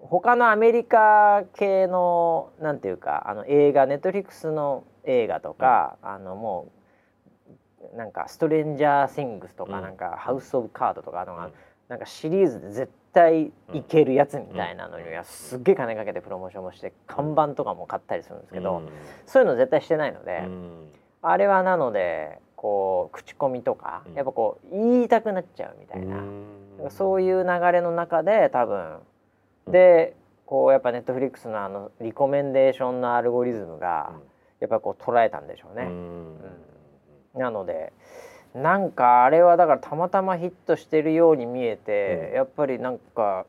[0.00, 6.70] 他のアメリカ系のなんていうかあの映画ネットフリックスの映画とか、あのも
[7.92, 9.82] うなんか「ストレンジャー・シングス」とか、うん。
[9.82, 11.52] なんか「ハウス・オブ・カード」とかあの、うん
[11.90, 18.88] なんかシリーズで絶対いけるやつみたいなのにはすっげえ金かけてプロモーションもして看板とかも買ったりするんですけど、うん。
[19.26, 20.88] そういうの絶対してないので、うん。
[21.20, 24.14] あれはなのでこう口コミとか、うん。
[24.14, 26.18] やっぱこう言いたくなっちゃうみたいな。
[26.18, 26.90] うん。
[26.90, 28.98] そういう流れの中で多分。
[29.66, 30.14] で
[30.46, 34.12] こうやっぱネットフリックスのあのリコメンデーションのアルゴリズムが
[34.60, 35.86] やっぱこう捉えたんでしょうね。
[35.86, 36.36] うん。
[37.34, 37.92] なので
[38.54, 43.46] なんかあれはだからたまたまヒットしてるように見えて、うんやっぱりなんか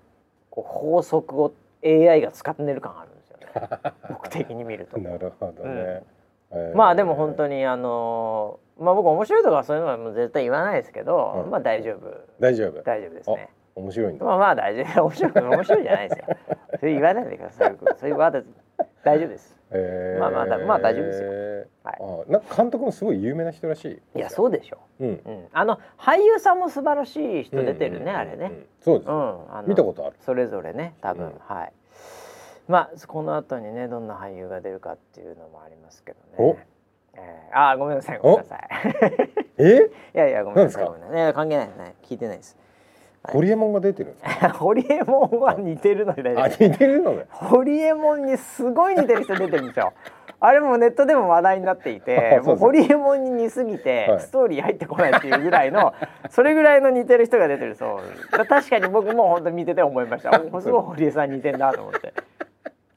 [0.50, 5.00] こう法則を AI が使ってる感あるんですよね 僕的に見ると。
[5.00, 6.04] なるほどね。
[6.52, 12.82] えーまあでも本当にあのまあ僕面白いとかそういうのはもう絶対言わないですけど、うんまあ大丈夫大丈夫。
[12.84, 13.50] 大丈夫ですね。
[13.74, 14.26] 面白いんだ。
[14.26, 16.26] まあまあ大丈夫面白い面白いじゃないですよ。
[16.78, 17.76] それ言わないでください。
[17.96, 18.48] そういうワード
[19.04, 19.61] 大丈夫です。
[19.74, 21.30] えーまあまあだまあ大丈夫ですよ
[21.84, 24.18] はいあなんか監督もすごい有名な人らしい。
[24.18, 25.08] いやそうでしょうん。
[25.08, 25.22] う。
[25.26, 25.48] うん。
[25.54, 28.52] あの俳優さんも素晴らしい人出てるね、うんうんうんうんあれね。。
[28.82, 29.12] そうですう。
[29.12, 29.16] ん。
[29.56, 30.16] あの見たことある。
[30.20, 31.74] それぞれね多分、うんはい。
[32.68, 36.68] まあこの後にねどんな俳優が出るかっていうのもありますけどおね。
[37.14, 38.68] えー、あーごめんなさいごめんなさい。
[39.58, 39.90] え？
[40.16, 41.18] いやいやごめんなさい何ごめんなさい。
[41.18, 42.58] いや関係ないですね聞いてないです。
[43.24, 43.34] はい。
[43.36, 44.50] ホリエモンが出てるんですか？
[44.58, 47.26] ホリエモンは似てるので大丈あ夫似てるのね。
[47.30, 49.94] ホリエモンにすごい似てる人出てるんですよ。
[50.44, 54.20] あれもネットでも話題になっていて もうホリエモンに似すぎて、はい。
[54.22, 55.94] ストーリー入ってこないっていうぐらいの
[56.32, 58.00] それぐらいの似てる人が出てるそ
[58.34, 58.38] う。
[58.38, 60.42] だ確かに僕も本当見てて思いました。
[60.52, 62.14] おすごいホリエさん似てんなと思って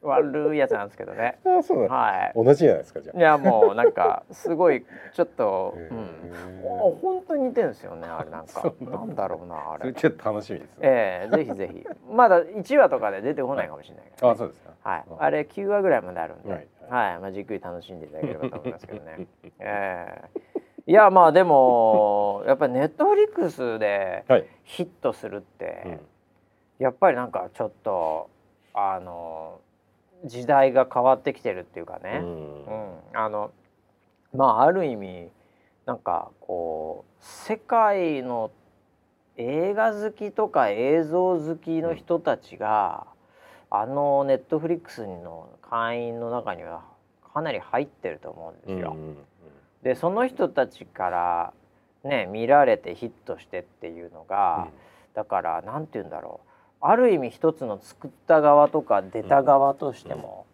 [0.05, 1.39] 悪いやつなんですけどね。
[1.45, 1.89] あそう。
[1.89, 8.73] は同じじゃないですかじゃいいやもうなんかすごいちょっと、へうん、本当に似てるんですよねあれなんか。
[8.81, 9.29] なんだ。
[9.29, 9.87] ろうなあれ。
[9.87, 10.79] れちょっと楽しみですね。
[10.83, 11.87] ええぜひぜひ。
[12.11, 14.71] まだ1話とかで出てこないかもしれないあそうですか。
[14.83, 16.59] はい、うんあれ9話ぐらいまであるんで、は
[16.91, 19.27] はいい、まあ、じっくり楽しんでいただければと思いますけどね。
[19.61, 20.07] え
[20.47, 20.61] え。
[20.87, 24.47] いやまあでもやっぱりネットフリックスではい。
[24.65, 26.01] ヒットするって、うん。
[26.79, 28.29] やっぱりなんかちょっと
[28.75, 29.61] あの
[30.25, 32.65] 時代が変わってきてるっていうかね、ううん。
[32.67, 33.51] んあの
[34.35, 35.29] まあある意味
[35.87, 38.51] なんかこう世界の
[39.37, 43.07] 映画好きとか映像好きの人たちが、
[43.71, 46.83] あのネットフリックスの会員の中には
[47.33, 48.93] かなり入ってると思うんですよ。
[48.93, 49.17] うんうん
[49.83, 51.53] でその人たちから
[52.05, 54.69] ね見られてヒットしてっていうのが、
[55.13, 56.49] だからなんて言うんだろう
[56.87, 60.47] ある意味一つの作った側とか出た側としても、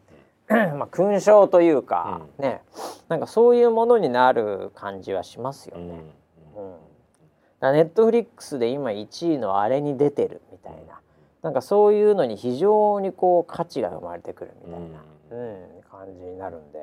[0.48, 2.62] まあ勲章というか、ね。
[3.08, 5.82] なんかそういうものになる感じはしますようん。
[5.82, 5.88] うん。
[5.88, 6.04] ね。
[7.60, 7.72] うん。
[7.74, 11.00] ネットフリックスで今1位のあれに出てるみたいな。
[11.42, 15.80] なんかそういうのに非常にこう価値が生まれてくるみたいな、うん。
[15.90, 16.78] 感じになるんで、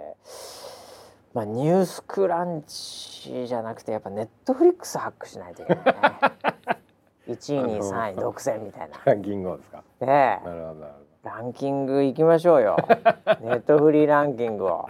[1.33, 6.77] まあ、ニュースクランチじゃなくてやっぱネットフリックスハックしないといけないね
[7.27, 9.83] 1位2位3位独占みたいなランキングをですか？
[10.01, 12.77] ねえなるほどなるランキングいきましょうよ
[13.41, 14.87] ネットフリーランキングを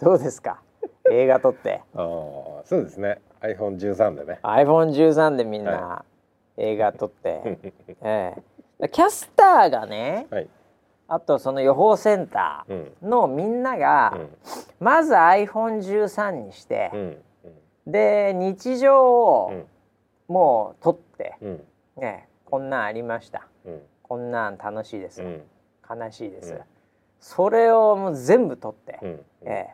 [0.00, 0.60] どうですか？
[1.10, 1.82] 映画撮って。
[1.94, 2.04] ああ、
[2.64, 3.20] そうですね。
[3.40, 4.38] iPhone 13でね。
[4.42, 6.04] iPhone13 でみんな
[6.56, 7.58] 映画撮って、
[8.02, 8.34] え
[8.80, 10.48] えキャスターがねはい。
[11.10, 12.92] あとその予報センタうん。
[13.02, 14.28] ーのみんなが、うん。
[14.78, 17.22] まず iPhone13 にしてう、ん。
[17.86, 19.66] で日常をうん。
[20.28, 21.64] もう撮って、うん。
[21.96, 23.82] ね、こんなんありましたうん。
[24.02, 25.42] こんなん楽しいです、うん。
[25.88, 26.60] 悲しいです、うん
[27.20, 29.20] それをもう全部撮って、うん。
[29.42, 29.66] え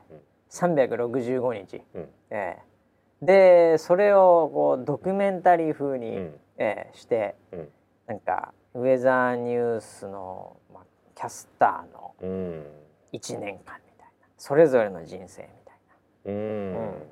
[0.49, 2.09] 365日、うん。
[2.31, 2.75] ええ
[3.23, 6.41] でそれをこうドキュメンタリー風に、うん。
[6.57, 7.69] ええしてうん。
[8.07, 12.67] なんかウェザーニュースの、まあ、キャスターのうん。
[13.13, 15.77] 1年間みたいなそれぞれの人生みたい
[16.25, 16.33] な。
[16.33, 17.03] うん。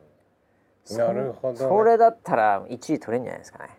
[0.85, 3.71] そなるほどねそれだったら1位取れるんじゃないですかね。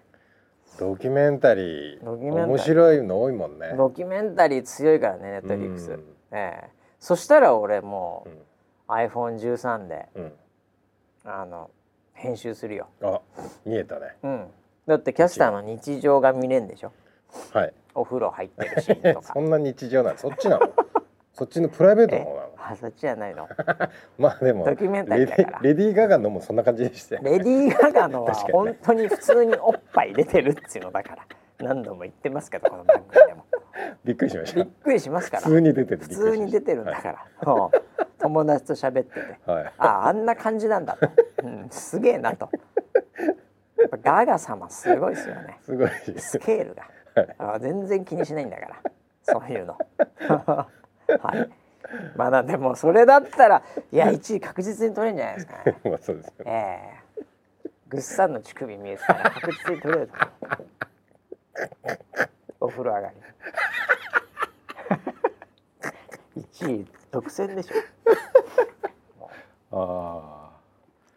[0.79, 2.03] ドキュメンタリー。
[2.03, 3.73] 面白いの多いもんね。
[3.77, 8.29] ドキュメンタリー強いからねネットフリックス、うんええそしたら俺もう。
[8.29, 8.37] うん
[8.87, 10.31] iPhone13 でうん。
[11.25, 11.71] あの
[12.13, 13.21] 編集するよ、あ、
[13.65, 14.15] 見えたね。
[14.23, 14.47] うん、
[14.85, 16.91] だってキャスターの日常が見れんでしょ
[17.53, 17.73] はい。
[17.95, 20.17] お風呂入ってるシーンとか そんな日常なの。
[20.17, 20.67] そっちなの？
[21.33, 22.49] そっちのプライベートのえ方なの？
[22.57, 23.49] あそっちじゃないの
[24.19, 27.31] まあでもドキュメンタリレーだからレディー・ガガのもそんな感じでしたよね。
[27.31, 31.25] レディー・ガガのは本当に普通におっぱい出てるっていうのだから
[31.57, 33.45] 何度も言ってますけどこの番組でも
[34.05, 34.55] びっくりしまし。
[34.55, 35.97] びったくりしますから普通に出てる。
[35.97, 39.63] 普通に出てるんだから、そう 友達と喋っててはい。
[39.63, 39.73] はい。
[39.79, 41.09] ああんな感じなんだと、
[41.43, 42.49] うん、すげえなと
[43.77, 45.89] やっぱガガ様すごいですよねすごい。
[46.17, 46.83] スケールが
[47.37, 48.75] あ全然気にしないんだから
[49.23, 49.77] そういうの
[51.21, 51.49] はい。
[52.15, 55.77] まあなでもそれだったらいや1位確実に取れるんじゃないですかね。
[55.91, 56.51] まあそうですよね。
[57.15, 57.23] ええ。
[57.89, 60.09] ぐっさんの乳首見えてたら確実に取れる
[62.59, 63.15] お風呂上がり。
[66.41, 67.75] 1位独占でしょ。
[69.75, 70.49] あ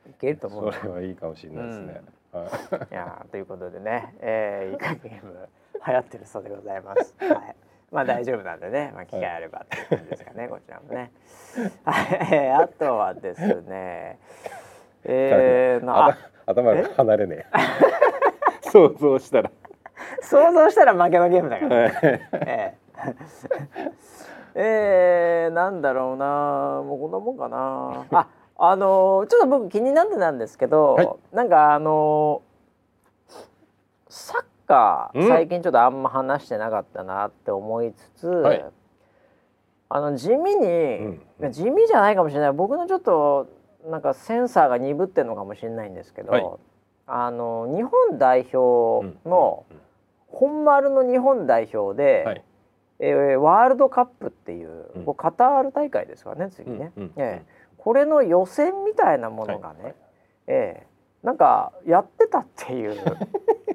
[0.08, 2.02] いけるとあ、思うそれはいいかもしれないですね。
[2.32, 5.48] はいやーということでね、えー、イカゲーム
[5.86, 7.14] 流行ってるそうでございます。
[7.18, 7.56] はい。
[7.92, 11.12] まあ大丈夫なんでね、まあ機会あればっていう感じですかね、 こちらもね。
[12.52, 14.18] あとはですね、
[15.04, 15.86] えー、い。
[15.86, 17.46] なああ頭が離れね
[18.64, 18.68] え。
[18.70, 19.50] 想像したら。
[20.20, 21.92] 想像したら負けのゲームだから、はい
[22.32, 23.92] えー
[24.54, 28.06] えー、なんだろうな、もうこんなもんかな。
[28.18, 32.56] あ、あのーちょっと僕気になってたんですけど、はいなんかあのー
[34.08, 35.28] サッカーうん。
[35.28, 38.64] 最近ちょっとあんま話してなかったなって思いつつ、はい。
[39.88, 40.66] あの地味に、
[41.40, 41.52] うん。
[41.52, 42.52] 地味じゃないかもしれない。
[42.52, 43.48] 僕のちょっと
[43.86, 46.44] なんかセンサーが鈍ってるのかもしれないんですけど、はい。
[47.06, 49.76] あの日本代表の、うん。
[50.28, 52.44] 本丸の日本代表で、はい。
[52.98, 55.04] えーワールドカップっていう、うん。
[55.04, 57.02] こうカタール大会ですかね次ね、うん。
[57.04, 57.12] うん。
[57.16, 57.46] ええ。
[57.76, 59.94] これの予選みたいなものがね、はい。
[60.48, 60.86] ええ。
[61.22, 62.96] なんかやってたっていう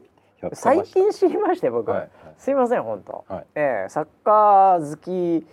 [0.54, 2.10] 最近知りまして僕、はいはい。
[2.38, 3.46] すいません本当、はい。
[3.56, 5.46] ええサッカー好き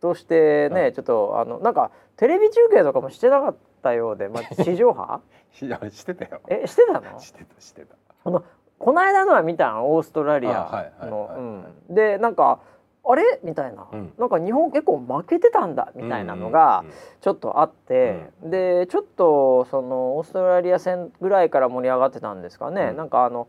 [0.00, 0.92] としてね、はい。
[0.92, 5.20] ちょっとあのなんかテレビ中継とかもしてなかったようで、まあ、 地上波？
[5.52, 6.40] してたよ。
[6.48, 7.18] えしてたの？
[7.18, 7.94] してたしてた。
[8.24, 8.44] あの
[8.78, 11.64] この間のは見たんオーストラリアの。
[11.88, 12.60] でなんか
[13.08, 13.40] あれ？
[13.44, 14.12] みたいな、うん。
[14.18, 22.96] なんか日本結構負けてたんだみたいなのがうんうんちょっとあって、でちょっとそのオーストラリア戦ぐらいから盛り上がってたんですかね、うん。
[22.96, 23.48] なんかあの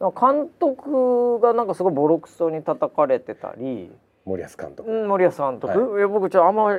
[0.00, 3.90] 監督がなんかすごいボロクソに叩かれてたり、
[4.24, 4.90] 森保監督。
[4.90, 6.00] うん、森保監督、い。
[6.00, 6.78] や僕ちょっとあんま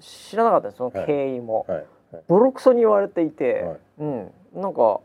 [0.00, 1.78] 知らなかったですその経緯も、はい。
[1.78, 2.22] はい。
[2.28, 3.78] ボロクソに言われていて、はい。
[4.00, 5.00] うん、なんか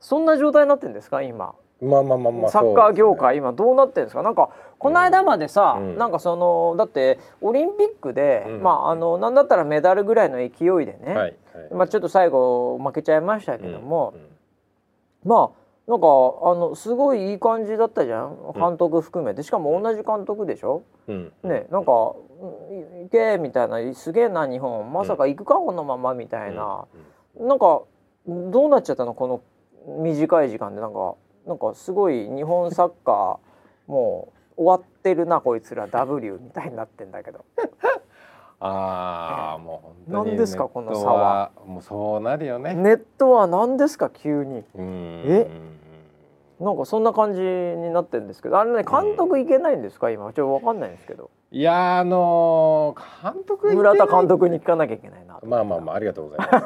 [0.00, 1.54] そんな状態になってんですか今？
[1.82, 2.50] まあまあまあまあ。
[2.50, 4.22] サッカー業界今どうなってるんですか？
[4.22, 5.98] なんかこの間までさ、うん。
[5.98, 8.62] なんかそのだってオリンピックで、うん。
[8.62, 10.50] まああのなんだったらメダルぐらいの勢い
[10.86, 11.00] でね。
[11.06, 11.16] はい。
[11.16, 11.34] はい。
[11.72, 14.20] まあちょっと最後負けちゃいましたけども、うん。
[14.20, 14.28] うん。
[15.24, 18.52] まあなんかあのすごいいい感じだったじゃん？
[18.56, 19.42] 監督含めて。
[19.44, 21.32] しかも同じ監督でしょ、うん。
[21.44, 24.92] ねなんかうん「行け」みたいな「すげえな日本。
[24.92, 26.86] まさか行くかこのまま」みたいな、
[27.38, 27.82] なんか
[28.26, 29.14] どうなっちゃったの？
[29.14, 29.40] この
[30.02, 30.80] 短い時間で。
[30.80, 31.14] なんか
[31.46, 35.86] なんかすごい日本サッカーもう終わってるなこいつら。
[35.86, 37.44] W みたいになってんだけど。
[38.58, 42.74] ああもう本当に何ですかこの差はもうそうなるよね。
[42.74, 44.64] ネットは何ですか急に。
[44.74, 45.22] うん。
[45.26, 45.75] え？
[46.60, 50.10] なんかそんな感じになってるんですけどあれね監督いけないんですか？
[50.10, 50.24] 今。
[50.24, 51.30] ちょっとわかんないんですけど。
[51.52, 55.38] いやあのー監督村田監督に聞かなきゃいけないな。
[55.44, 56.62] まあまあまあありがとうございます。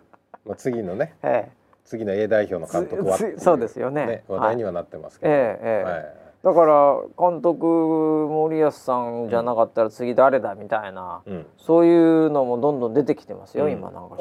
[0.46, 1.50] まあ次のねえ
[1.84, 4.06] 次の A 代表の監督はそうですよね。
[4.06, 5.90] ね話題にはなってますけど、ええええ。
[5.90, 11.46] はいだから監督森保さんじゃなかったら次誰だみたいな、うん。
[11.56, 13.72] そういうのもどんどん出てきてますよ、うん。
[13.72, 14.16] 今なんか。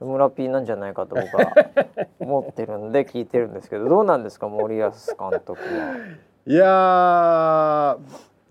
[0.00, 1.54] 村 P なんじゃないかと僕は
[2.20, 5.96] 思ってるんで聞いてるんですけどどうなんですか森保監督は？
[6.46, 6.66] いや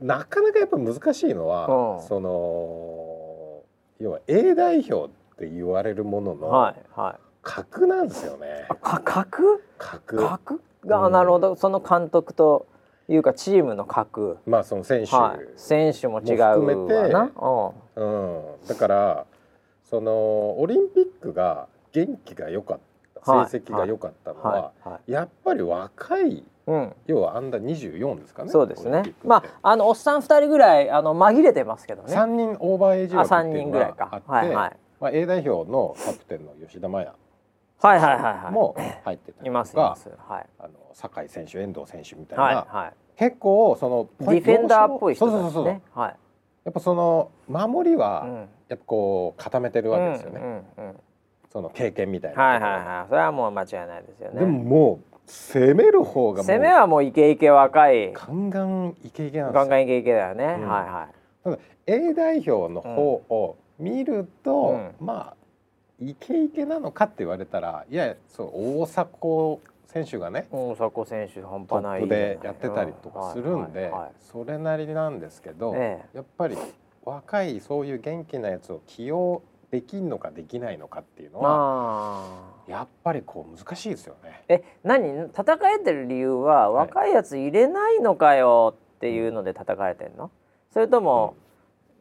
[0.02, 2.02] ーなかなかやっぱ難しいのは、うん。
[2.02, 3.62] その
[4.00, 7.16] 要は A 代表って言われるもののはいはい。
[7.44, 8.66] 格なんですよね。
[8.70, 9.64] あか格？
[9.78, 10.18] 格。
[10.18, 10.62] 格？
[10.88, 11.14] が、うん。
[11.14, 11.56] なるほど。
[11.56, 12.68] その監督と
[13.08, 14.38] いうかチームの格。
[14.46, 17.14] まあその選手、はい、選手も違うわも含めて。
[17.14, 17.32] な。
[17.96, 19.26] うん、だから
[19.84, 22.80] そのオリンピックが元気が良かっ
[23.24, 23.32] た。
[23.32, 23.50] はい。
[23.50, 24.90] 成績が良かったのうん、は、はい。
[24.90, 25.12] はい。
[25.12, 28.50] やっぱり若いうん、要はアンダー24ですかね。
[28.50, 29.14] そうですね。
[29.26, 32.16] まああのおっさん二人ぐらいあの紛れてますけどね。
[32.16, 34.06] 3人オーバーエイジあ三枠っていうの人ぐらいか。
[34.06, 34.22] があっ。
[34.22, 34.78] て、はいはい。
[35.02, 37.12] まあ、A 代表のキャプテンの吉田麻也
[37.84, 38.52] はいはいはいはい。
[38.52, 40.10] も入ってたりいとか、す。
[40.28, 40.46] はい。
[40.58, 42.94] あの酒井選手遠藤選手みたいな、はいはい。
[43.18, 45.82] 結構そのディフェンダーっぽい人そうそうそうそう、たちね。
[45.94, 46.16] はい。
[46.64, 48.36] やっぱその守りはうん
[48.70, 51.00] やっぱこう固めてるわけですよね、うんうんうん
[51.52, 53.10] その経験みたいなはいはいはい。
[53.10, 54.40] それはもう間違いないですよね。
[54.40, 58.12] でももう攻める方が攻めはもうイケイケ若い。
[58.12, 60.46] ガンガンイケイケなんですよガンガンイケイケだよね。
[60.46, 61.60] はいうんはい。
[61.86, 65.43] A 代表の方を見ると、うまあ
[66.00, 76.18] イケイケなのかって言われたらいやそう大迫選手がね大迫選手半ト端ないップでやってたりとかするんでそれなりなんですけど、ええ。
[76.18, 76.58] やっぱり
[77.04, 82.72] 若いそういう元気なやつを起用できんのかできないのかっていうのは、まあ。
[82.72, 84.44] やっぱりこう難しいですよね。
[84.48, 85.30] え何？
[85.30, 86.88] 叩かれてる理由ははい。
[86.88, 90.32] 若いやつ入れないのかよっていうので叩かれてんの？
[90.72, 91.43] それとも、で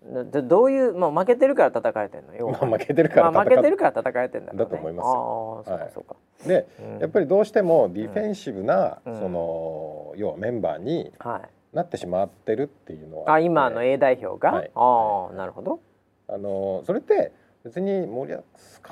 [0.05, 2.53] どういう、まあ、負けてるから叩かれてんの要は。
[2.53, 4.59] まあ負けてるからまあ負けてるるから叩かれてんだね。
[4.59, 5.65] だと思いますよ。
[5.67, 5.93] ああそうかはい。
[5.95, 6.99] そうか、でうん。
[6.99, 9.19] やっぱりどうしてもディフェンシブな、うん。
[9.19, 11.77] その要はメンバーにはい。
[11.77, 13.35] なってしまってるっていうのは。
[13.35, 14.71] あ今の A 代表が、はい。
[14.75, 15.81] ああなるほど。
[16.29, 17.33] あのそれって
[17.65, 18.43] 別に森保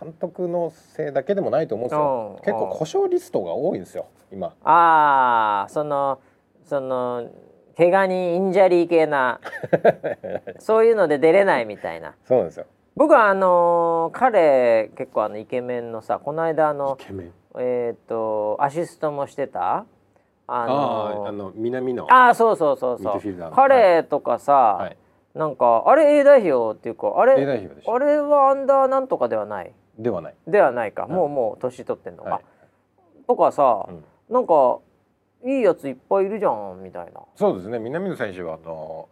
[0.01, 2.37] 監督のせいだけでもないと思うんですよ。
[2.39, 4.55] うん結構故障リストが多いんですよ今。
[4.65, 6.21] ああその
[6.63, 7.29] その
[7.81, 9.41] 怪我に injury 系な
[10.61, 12.15] そういうので出れないみたいな。
[12.25, 12.67] そうなんですよ。
[12.95, 17.33] 僕はあのー彼結構あのイケメンのさこの間あのイケメン？
[17.59, 19.85] えっ、とアシストもしてたあ
[20.47, 23.57] あのああの南野あーそうそうそうそミッドフィルダーうの。
[23.57, 24.97] 彼とかさ、はい。
[25.35, 29.73] なんかあれ A 代表っていうかあれあれはアンダーなんとかではない？
[29.99, 30.35] ではない。
[30.47, 31.13] ではないか、はい。
[31.13, 32.43] もうもう年取ってんのか、はい。
[33.27, 34.05] とかさ、うん。
[34.29, 34.81] なんか
[35.45, 37.21] いいやついっぱいいるじゃんみたいな。
[37.35, 37.79] そうですね。
[37.79, 39.09] 南野選手はあの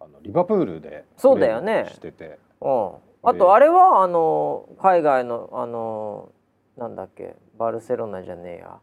[0.00, 1.86] あのリバプールでそうだよね。
[1.92, 2.38] してて。
[2.60, 2.92] うん。
[3.22, 6.30] あとあれはあの海外のあの
[6.76, 8.78] なんだっけバルセロナじゃねえや。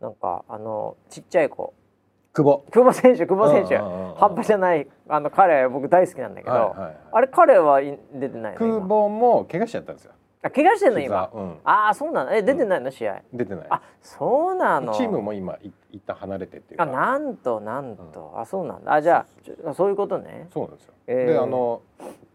[0.00, 1.74] なんかあのちっちゃい子。
[2.32, 2.64] 久保。
[2.72, 3.76] 久保選手久保選手。
[3.76, 10.12] 半端じゃないあの彼僕大好きなんだけど、はいはいはいあれ彼はい出てないの久今保も怪我しちゃったんですよ
[10.44, 11.28] あ怪我してんの今？
[11.32, 11.58] 膝うん。
[11.64, 12.32] ああそうなの？
[12.34, 13.22] え出てないの、試合？
[13.32, 13.66] 出てない。
[13.70, 14.92] あそうなの？
[14.92, 18.92] チームも今い一旦離れてっていうあかなんとなんと、あそうなんだ。
[18.92, 19.26] あじゃ
[19.66, 20.46] あそういうことね。
[20.52, 21.26] そうなんですよ、えー。
[21.32, 21.80] であの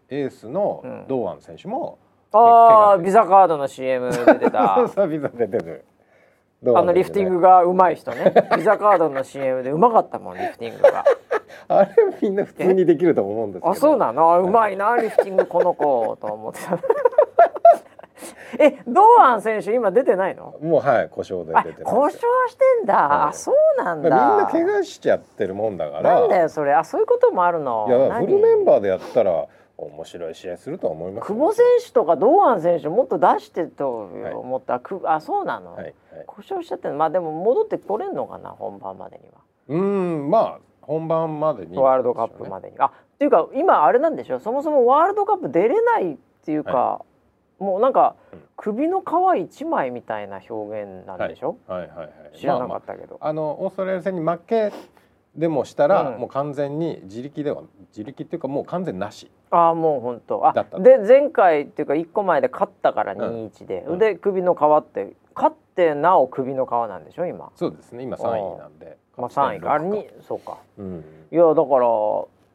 [0.08, 1.04] エースのうん。
[1.06, 1.98] 堂安選手も、
[2.32, 4.74] ああビザカードの CM で出た。
[4.80, 5.84] そうそうビザ出てる。
[6.74, 8.34] あのリフティングが上手い人ね。
[8.56, 11.04] ビザカードの CM で上手かったもんリフティングが。
[11.68, 11.90] あれ
[12.20, 13.70] みんな普通にできると思うんですけど。
[13.70, 14.32] あそうなの？
[14.34, 16.74] あ上手いなリフティングこの子と思ってた。
[16.74, 16.78] え
[18.92, 20.54] 堂安選手今出てないの？
[20.60, 23.28] もうはい故障であ出て故障してんだ、はい。
[23.28, 26.20] あそうなんだ、まあみんな怪我しちゃってるもんだから。
[26.20, 26.72] なんだよそれ。
[26.74, 27.86] あそういうこともあるの？
[27.88, 28.26] いや何？
[28.26, 31.34] フルメンバーでやったら面白い試合するとは思いますよ。
[31.34, 35.94] 久保選手とか堂安選手もっと出してとはい思った、くあそうなの、はいはい。
[36.26, 39.40] 故障しちゃってるまあでも戻ってこれんのかな本番までには。
[39.68, 41.78] うーんまあ本番までに。
[41.78, 44.40] ワールドカップまでに、あっていうか今あれなんでしょ？
[44.40, 47.02] そもそもワールドカップ出れないっていうか、
[47.60, 48.40] もうなんかうん。
[48.56, 49.04] 首の皮
[49.42, 51.80] 一枚みたいな表現なんでしょ、はい。
[51.80, 51.88] はい。
[51.96, 52.38] はい。
[52.38, 53.32] 知らなかまあったけど、まああ。
[53.32, 54.72] のオーストラリア戦に負け
[55.34, 56.20] でもしたら、うん。
[56.20, 59.30] もう完全に自力では自力っていうかもう完全なし。
[59.50, 60.46] ああもう本当。
[60.46, 60.78] あだった。
[60.78, 63.98] で前回っていうか1個前で勝ったから2-1で、うん。
[63.98, 67.50] で首の皮って勝ってなお首の皮なんでしょ今？
[67.54, 68.02] そうですね。
[68.02, 68.98] 今3位なんで。
[69.16, 69.72] まあ3位か。
[69.72, 70.58] あれにそうか。
[70.76, 71.04] うん。
[71.32, 71.86] いやだから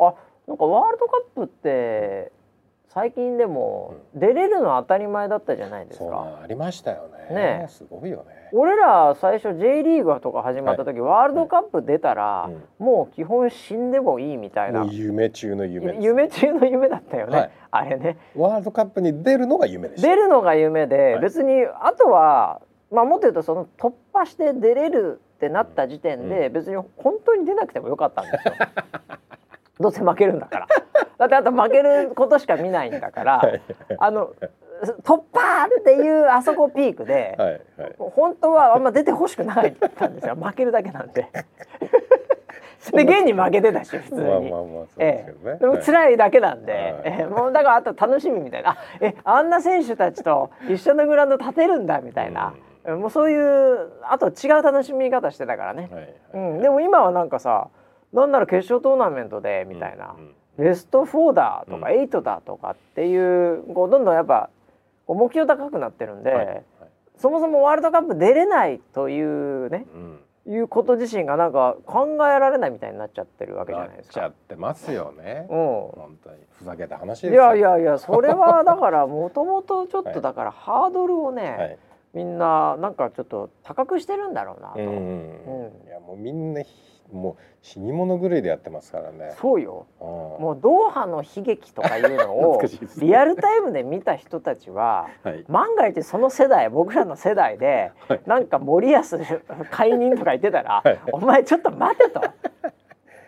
[0.07, 0.13] あ
[0.47, 2.31] なんかワールドカップって
[2.95, 6.05] 最近でも出れるの当たり前だったじゃないですか。
[6.05, 7.35] なんありましたよね。
[7.35, 8.33] ねすごいよね。
[8.53, 12.85] 俺ら最初 J リーグとか始まった時、ワールドカップ出たら、うん。
[12.85, 14.85] もう基本死んでもいいみたいな。
[14.85, 17.51] 夢中の夢夢中の夢だったよね、はい。
[17.71, 18.17] あれね。
[18.33, 20.07] ワールドカップに出るのが夢でした。
[20.07, 21.19] 出るのが夢で、はい。
[21.19, 28.53] 別にあとはまあもっと言うとその突破して出れるってなった時点で、別に本当に出なくてもよかったんですよ
[29.79, 30.67] どうせ負けるんだから。
[31.17, 33.61] だってあと負けることしか見ないんだから、はい
[33.99, 34.33] あの
[35.03, 37.49] 突破っていうあそこピークで、はい
[37.81, 37.95] はい。
[37.97, 40.35] 本当はあんま出てほしくなかったんですよ。
[40.35, 41.29] 負けるだけなん で
[42.91, 44.21] で現に負けてたし普通に。
[44.21, 45.81] まあまあまあそうでもはい。
[45.81, 46.83] 辛いだけなんで、はい。
[47.05, 48.71] えーもうだからあと楽しみみたいな。
[48.71, 52.53] あえあんな選手たちと一緒のグラウンド立てるんだみたいな、
[52.85, 56.13] もうそういうあと違う楽しみ方してたからね、はいはい。
[56.33, 57.69] うん、でも今はなんかさ
[58.15, 60.15] なんなら決勝トーナメントでみたいな、
[60.57, 61.83] ベスト4だとかうん。
[61.83, 64.49] 8だとかっていうこうどんどんやっぱ
[65.07, 66.63] 目標高くなってるんで、はいはい。
[67.17, 70.19] そもそもワールドカップ出れないというねうん。
[70.47, 74.21] いうこと自身がなんか考えられないみたいになっちゃってるわけじゃないですか。
[74.21, 76.37] なっちゃってますよね、う本当に。
[76.59, 81.77] ふざけた話いやいやいやそれはだからもともとちょっとだからハードルをね、はい。
[82.13, 85.87] みんななんかちょっと高くしてるんだろうなと、うん、うん。
[85.87, 86.69] いやもうみんなひ
[87.11, 89.33] もう死に物狂いでやってますからね。
[89.39, 89.87] そうよ。
[89.99, 92.61] ももうドーハの悲劇とかいうのを
[92.97, 95.45] リアルタイムで見た人たちははい。
[95.47, 98.21] 万が一その世代僕らの世代で、はい。
[98.25, 99.03] なんか森保
[99.71, 100.99] 解任とか言ってたら、 はい。
[101.11, 102.21] お前ちょっと待てと。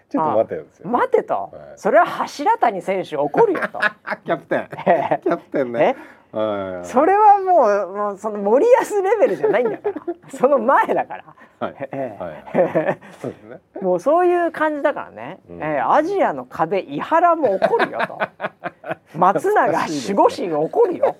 [0.10, 0.90] ちょっと待ってよですよ。
[0.90, 1.52] 待てと、はい。
[1.76, 3.80] それは柱谷選手怒るよと。
[3.80, 4.70] あキャプテン。
[4.86, 5.84] えキャプテンね。
[5.84, 5.96] はい
[6.32, 9.96] それはもうもうその森保レベルじゃないんだから。
[10.38, 11.24] その前だから、
[11.60, 11.76] はい。
[11.92, 12.24] ええ。
[12.24, 13.60] はいそうですね。
[13.82, 15.64] もうそういう感じだからね、うん。
[15.64, 18.20] ええアジアの壁井原も怒るよと。
[19.16, 21.16] 松永守護神怒るよ。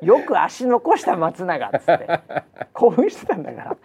[0.00, 2.20] よく足残した松永っつって。
[2.72, 3.76] 興奮してたんだか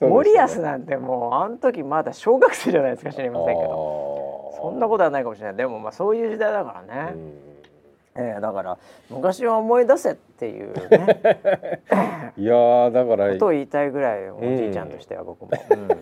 [0.00, 3.68] ら、森保なんてもうあの時まだ小学生じゃないですか知りませんけど。
[3.68, 5.56] どそんなことはないかもしれない。
[5.56, 7.51] でもまあそういう時代だからね、うん
[8.14, 8.78] ええだから
[9.10, 10.80] 昔を思い出せっていうね。
[12.36, 15.50] いやーだからことを言いたいぐらいおじいちゃんとしては僕も。
[15.70, 15.88] うん。
[15.88, 16.00] だか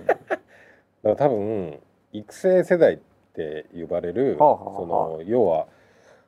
[1.03, 1.81] ら多分
[2.13, 2.99] 育成世代っ
[3.35, 4.75] て呼ばれる、はあはあはあ。
[4.77, 5.67] その要は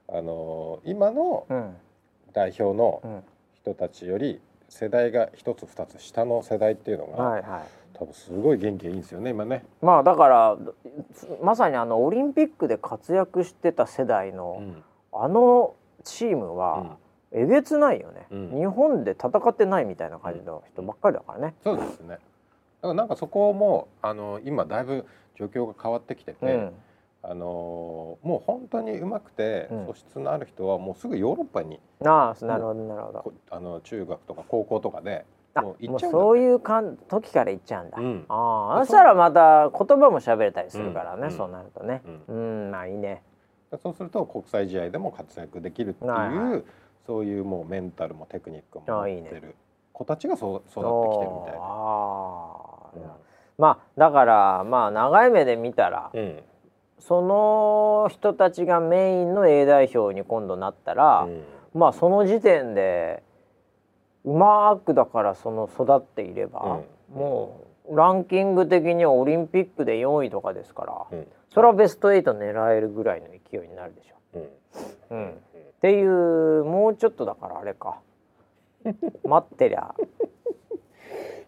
[0.09, 1.77] あの今のうん。
[2.33, 3.25] 代表のうん。
[3.55, 7.61] 人たちより世代が一つ二つ下の世代っていうのが、はいはい。
[7.95, 9.65] 多分すごい元気がいいんですよね今ね。
[9.81, 10.57] まあだから
[11.43, 16.97] まさにあのオリンピックで活躍してた世代の、うんあのチームは
[17.31, 21.55] えげつないよね、うん日本で戦ってないみたいな感じの人ばっかりだからね。
[21.63, 22.09] そうですね。
[22.09, 22.19] だか
[22.83, 25.07] らなんかそこもあの今だいぶ
[25.37, 26.73] 状況が変わってきてて、うん
[27.25, 33.19] あのもう本当に上手くてうん素質のある人はもうすぐヨーロッパにああなるほどなるほど。
[33.21, 37.99] こあの中学とか高校とかであもう行っちゃうそういうかん時から行っちゃうんだ。
[37.99, 42.03] うんああそしたらまた言葉も喋れたりするからね、うんそうなるとね。
[42.27, 43.23] うん、まあいいね。
[43.79, 46.63] そうすると国際試合でも活躍できるっていう、はいは
[47.07, 49.57] そういうもうメンタルもテクニックも持ってる
[49.93, 51.59] 子たちがそう育ってきてるみたいな。
[51.59, 52.53] あ
[52.85, 53.17] あ、
[53.59, 56.39] まあだからまあ長い目で見たら、うん。
[56.99, 61.43] その人たちがメインの A 代表に今度なったら、うん。
[61.75, 63.23] まあその時点で
[64.25, 67.19] うまくだからその育っていれば、うん。
[67.19, 74.49] もうランキング的にはオリンピックで4位とかですから、うんそれはベスト8狙えるぐらいの勢いになるでしょ。
[75.11, 75.19] うん。
[75.19, 75.31] うん。
[75.31, 75.35] っ
[75.83, 77.99] ていうもうちょっとだからあれか。
[79.25, 79.95] 待ってりゃ。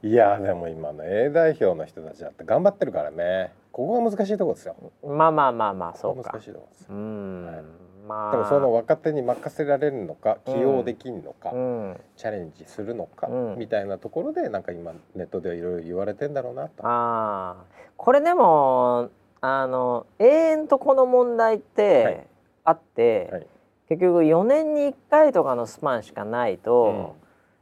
[0.02, 3.52] いやでも今の A 代表の人たちだって頑張ってるからね。
[3.72, 4.76] ここが難しいところですよ。
[5.02, 6.32] まあまあまあまあそうか。
[6.32, 7.62] 難しいところですうん、はい。
[8.06, 8.32] まあ。
[8.32, 12.00] でもその若手に任せられるのか起用できるのか、うん。
[12.16, 13.56] チャレンジするのか、うん。
[13.56, 16.86] みたいなところでなんか今ネットではいろいろ言われてんだろうなと。
[16.86, 17.64] ああ
[17.96, 19.08] これでも
[19.46, 22.26] あの永遠とこの問題っはてい。
[22.64, 23.46] あって、はい。
[23.90, 26.96] 結局4年に1回とかのスパンしかないと、うん。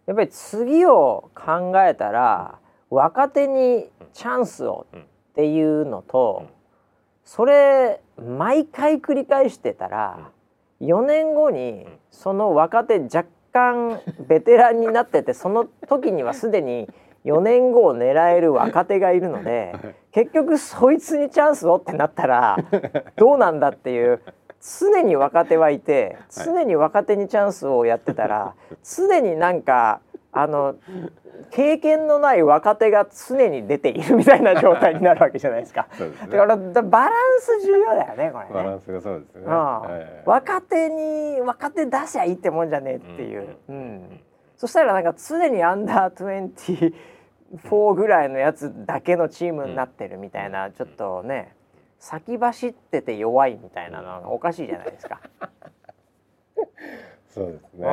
[0.06, 5.00] やっぱり次を考えたら若手にチャンスをっ
[5.34, 6.48] ていうのと、うん。
[7.24, 10.30] それ毎回繰り返してたら、
[10.80, 16.88] 4年後にその若手若干ベテランになっててその時にはすでに
[17.24, 19.74] 4年後を狙える若手がいるので
[20.10, 22.56] 結局そいつにチャンスをってなったら
[23.16, 24.20] どうなんだっていう
[24.80, 28.54] 常に若手はいて常に若手にチャンスをやってたら
[28.84, 30.00] 常になんか
[30.32, 30.76] あの
[31.50, 35.88] 経験のない若手が常に出ているみたいな状態になるわけじゃないですか。
[35.92, 36.12] すね。
[36.20, 38.50] だからだバランス重要だよねこれね。
[38.52, 39.44] バランスがそうですね。
[40.24, 44.20] 若手に若手出しゃいいってもんじゃねえっていう、うん
[44.62, 46.92] そしたらなんか常にアンダー
[47.64, 51.56] 24ぐらいのやつだけのチームになってるみたいな、ちょっとね
[51.98, 55.20] 先走ってて弱いみたいなのがおかしいじゃないですか。
[57.34, 57.88] そうですね。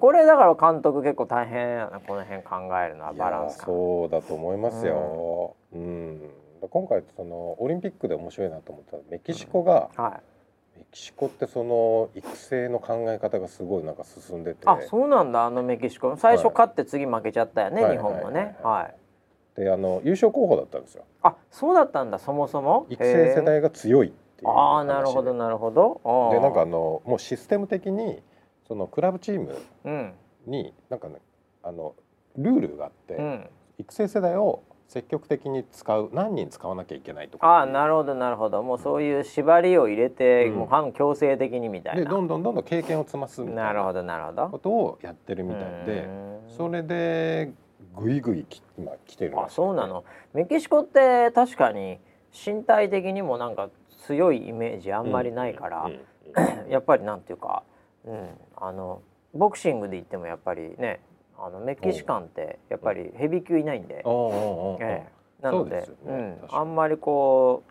[0.00, 3.58] これだから監督結構大変やなこの辺考えるのはバランス。
[3.58, 5.56] そうだと思いますよ。
[5.74, 6.22] うん。
[6.70, 10.22] 今回そのオリンピックで面白いなと思ったのはメキシコが、はい。
[10.94, 18.54] メキシコってその育成の考え方がすごいなんか進んでて、あそうなんだあのメキシコ最初勝って次負けちゃったよね、はい日本もね。
[18.62, 18.94] ははい。
[19.56, 21.04] であの優勝候補だったんですよ。
[21.22, 22.86] あそうだったんだそもそも？
[22.90, 24.50] 育成世代が強いっていう。
[24.50, 26.00] ああなるほどなるほど。
[26.32, 28.22] でなんかあのもうシステム的に
[28.68, 30.12] そのクラブチームうん
[30.46, 31.16] になんかね
[31.64, 31.96] あの
[32.36, 33.48] ルールがあって、うん。
[33.78, 42.00] 育成世代を積極的に使う何人使わなきゃいけないとかああなるほどなるほどもうそういう縛りを入れて、うんもう反強制的にみたいな。
[42.02, 44.48] でどんどんどんどん経験を積ますみたないるほなどなるほど。
[44.48, 46.08] ことをやってるみたいで
[46.56, 47.52] それで
[47.96, 50.04] ぐいぐいき今来てるあそうなの。
[50.32, 51.98] メキシコって確かに
[52.32, 53.70] 身体的にもなんか
[54.06, 56.00] 強いイメージあんまりないから、うん
[56.68, 57.62] やっぱりなんていうか、
[58.04, 59.02] うん、あの
[59.34, 61.00] ボクシングで言ってもやっぱりね
[61.38, 65.04] あのメキシカンってやっぱりヘビー級いないんで、ええ。
[65.42, 65.86] なのでね。
[66.06, 66.36] うん。
[66.50, 67.62] あんまりこ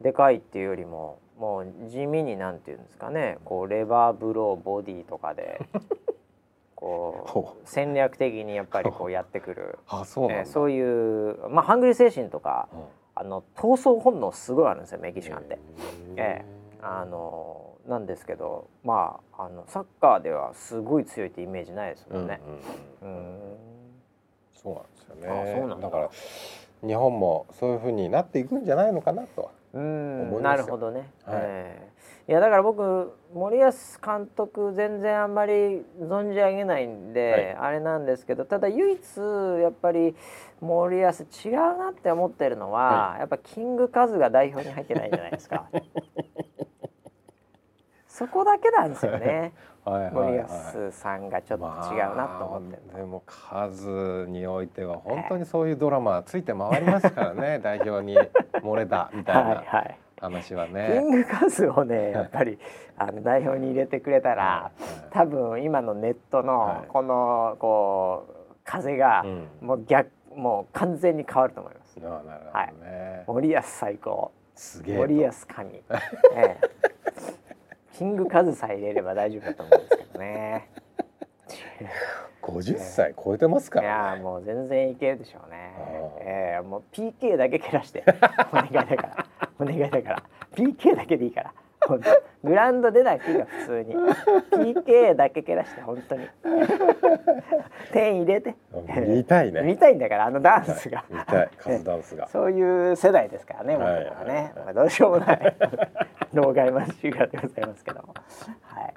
[0.00, 3.38] うでかいっていうよりももう地味になんていうんですかね。
[3.44, 5.60] こうレバーブローボディとかで
[6.76, 7.60] こほう。
[7.64, 12.80] 戦略的にやっぱりこうやってくる、あそうええそういうまあハングリー精神とかうん。
[13.14, 15.54] あの闘争本能すごいあるんですよメキシカンって。
[15.54, 15.58] へ
[16.16, 16.44] え
[16.80, 22.40] あのなんですけどまああのサッカーではすごい強いってイメージないですうんうんんもね。
[23.02, 23.10] ううん。
[23.10, 23.56] ん
[24.54, 25.90] そうなんですよあねそうなんだ。
[25.90, 26.10] から
[26.86, 30.42] 日本もそういう風になっていくんじゃないのかなとはうん。
[30.42, 31.10] なるほどね。
[31.24, 31.38] はい。
[31.40, 31.92] ええ。
[32.28, 33.70] いやだから僕森保
[34.04, 39.00] 監督全然あんまり存じ上げないんで、あれなんですけどただ唯一
[39.60, 40.14] やっぱり
[40.60, 45.68] 森保違うなって思ってるのは、やっぱキングカズが代表に入ってないじゃないですか。
[48.12, 49.52] そこだけなんですよね。
[49.84, 50.46] はいはい森はい
[50.84, 51.68] 保さんがちょっと違
[52.12, 58.16] うなと思ってるまあでも数においては本当にそういうドラマついて回りますからね 代表に
[58.62, 59.98] 漏れたみたいはいなはい。
[60.20, 61.00] 話はキね。
[61.00, 62.60] ングカズをねやっぱり
[62.96, 71.96] あの代表に入れてくれたらはい多分今のネットはいのこのこう風がうんもう逆もう完全に変わると思います。
[71.98, 73.24] なるほどね。
[73.26, 75.00] 森保最高すげえと。
[75.02, 75.82] 森保神、 え
[76.36, 76.60] え、
[78.02, 80.68] キングカズさえ入れれば大丈夫だと思うんですけどね。
[82.42, 84.20] 50歳超えてますかいやらね。
[84.20, 85.72] ーもう全然いけるでしょうね
[86.18, 88.02] ええもう PK だけ蹴らして
[88.52, 89.26] お願いだから
[89.60, 90.22] お願いだから
[90.52, 91.54] PK だけでいいから。
[91.86, 92.10] 本当。
[92.44, 93.94] グラウンド出なくていいから普通に
[94.74, 96.26] PK だけ蹴らして本当に。
[97.92, 98.54] 点入れて。
[99.06, 99.62] 見たいね。
[99.62, 101.50] 見たいんだからあのダンスが、見たい。
[101.58, 102.28] カズダンスが。
[102.28, 105.56] そういう世代ですからね僕らはね、はいはいまあ、どうしようもない。
[106.32, 108.14] 老害マンシュガーでございますけども。
[108.62, 108.94] はい、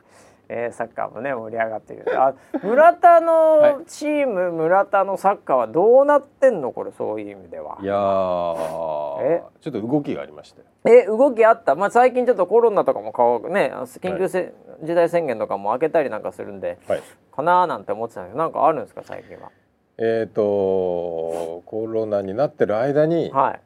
[0.49, 2.33] えー、サッカーもね盛り上がっているあ
[2.63, 6.71] 村田はのチーム、村田のサッカーはどうなってんの？
[6.71, 7.77] これそういう意味では。
[7.81, 9.23] いやー。
[9.23, 9.43] え？
[9.61, 10.61] ちょっと動きがありまして。
[10.85, 17.01] え動きあった、まあ、最近ちょっとコロナとかも顔ね緊急せ、事態宣言とかも開けたりなんかするんではい。
[17.35, 19.51] かなーなんて思ってたんですけどなんかあるんですか最近は？
[19.97, 23.61] えっ、とコロナになってる間にはい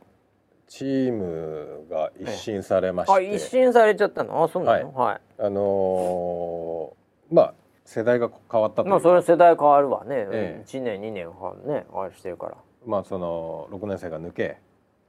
[0.69, 4.43] チームが一新されまして、あ一新されちゃったの？
[4.43, 4.93] あそうなの？
[4.93, 7.53] はい、あのーまあ
[7.85, 10.63] 世代が変わったまあそれは世代変わるわね、ええ。
[10.65, 12.55] 1年2年半ねあれしてるから。
[12.85, 14.57] まあその6年生が抜け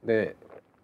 [0.03, 0.35] で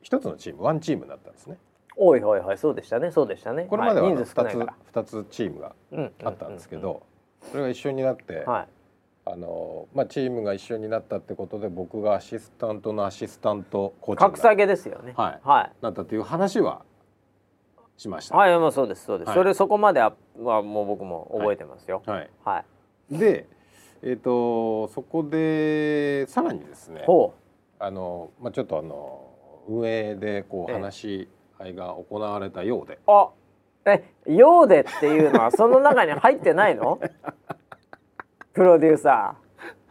[0.03, 1.57] 一つのチームワンチームになったんですね。
[1.95, 3.63] おいおいおいそうでしたねそうでしたね。
[3.63, 4.75] これまでははい2つ人数少ないから。
[4.85, 7.01] 二つチームがうんあったんですけど、
[7.51, 8.67] それが一緒になって、はい
[9.31, 15.13] あのーまあチームが一緒になったってことで僕がアシスタントのアシスタントコーチに格下げですよね。
[15.17, 15.39] はい。
[15.43, 15.71] はい。
[15.81, 16.83] なったという話は
[17.97, 18.37] しました。
[18.37, 19.37] はい、まあそうですそうです、はい。
[19.37, 22.03] それそこまでははもう僕も覚えてますよ。
[22.05, 22.29] はい。
[22.45, 22.63] は
[23.11, 23.47] い、で、
[24.01, 27.33] えー、とそこでさらにですねほ
[27.79, 29.29] あの、まあ、ちょっとあの
[29.67, 33.29] 運営でこうええ話し合いが行われたようで、うあ
[33.85, 36.99] えヨーデっていうのはその中に入ってないの？
[38.57, 39.35] プロデューサ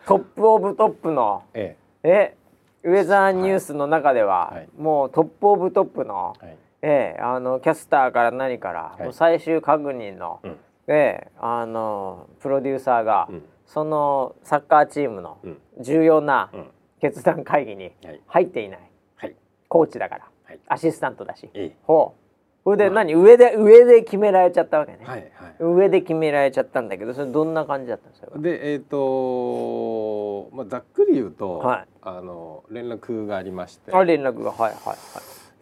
[0.04, 0.08] ー。
[0.08, 1.44] トップオブトップの。
[1.54, 2.34] ええ。
[2.82, 4.68] ウェザーニュースの中では、はい。
[4.76, 6.56] もうトップオブトップの、えはい。
[6.82, 9.02] ええあのキャスターから何から、い。
[9.04, 10.56] もう最終確認の、うん。
[10.88, 13.42] ええあのプロデューサーが、うん。
[13.66, 15.58] そのサッカーチームのうん。
[15.80, 16.66] 重要なうん。
[17.00, 18.20] 決断会議にはい。
[18.26, 18.80] 入っていない、
[19.14, 19.36] はい。
[19.68, 20.58] コーチだから、はい。
[20.66, 21.76] アシスタントだし、ええ。
[21.84, 22.25] ほう
[22.66, 25.54] それで何、上で上で決められちゃったわけね、はいはい。
[25.60, 31.86] 上で決められちゃったんだけどそれどんな感じだったんですかでえっ、とまあざっくり言うと、はい。
[32.02, 33.92] あの連絡がありまして。
[33.92, 34.50] あ連絡が。
[34.50, 34.96] はいはいはい。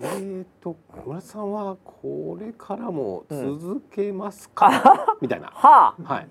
[0.00, 4.70] えー、と小村さんはこれからも続けますか、
[5.20, 5.48] みたいな。
[5.48, 6.14] はあ。
[6.14, 6.28] はい。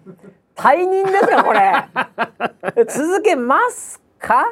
[0.56, 1.72] 退任ですかこれ。
[2.90, 4.52] 続けますか？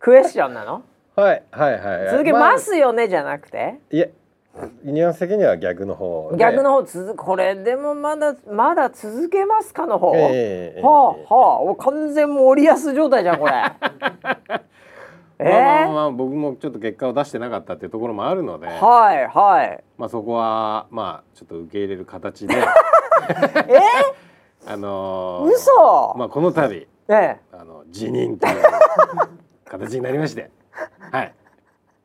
[0.00, 0.82] クエスチョンなの？
[1.14, 2.10] はいはいはい。
[2.10, 3.78] 続けますよねじゃなくて。
[3.90, 4.12] いえ、
[4.84, 6.30] ニュアンス的には逆の方。
[6.32, 6.38] で。
[6.38, 11.60] 逆の方続これでもまだまだ続けますかの方、ええはあはあ。
[11.60, 13.52] お完全森安状態じゃんこれ。
[15.38, 19.84] え まあまあーまあ僕もちょっと結果を出してなかったっていうところもあるので、はいはい。
[19.98, 22.64] まあそこはまあちょっと受け入れる形で、え？
[24.68, 27.36] あのー、嘘、まあこの度ええ。
[27.52, 28.54] あの辞任という
[29.64, 30.50] 形になりまして、
[31.12, 31.32] はい。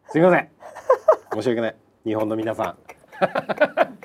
[0.09, 0.49] すみません。
[1.33, 1.75] 申し訳ない。
[2.05, 2.77] 日本の皆さん。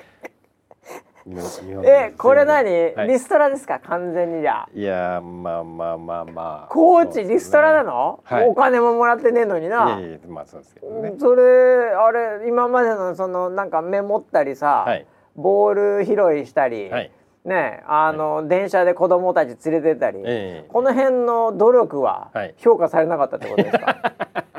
[1.83, 3.07] えこれ何、はい。
[3.09, 3.79] リストラですか？
[3.79, 4.69] 完全にじゃあ。
[4.73, 6.73] いやーまあまあまあまあ。
[6.73, 7.33] コーチね。
[7.33, 8.47] リストラなの、はい。
[8.47, 11.15] お金ももらってねえのにいなまあそうですけどね。
[11.19, 15.05] それあれ今までのそのなんかメモったりさ、はい。
[15.35, 17.11] ボール拾いしたり、はい。
[17.43, 20.69] ねあの、電車で子供たち連れてったり、ええ。
[20.69, 22.55] この辺の努力ははい。
[22.57, 23.97] 評価されなかったってことですか、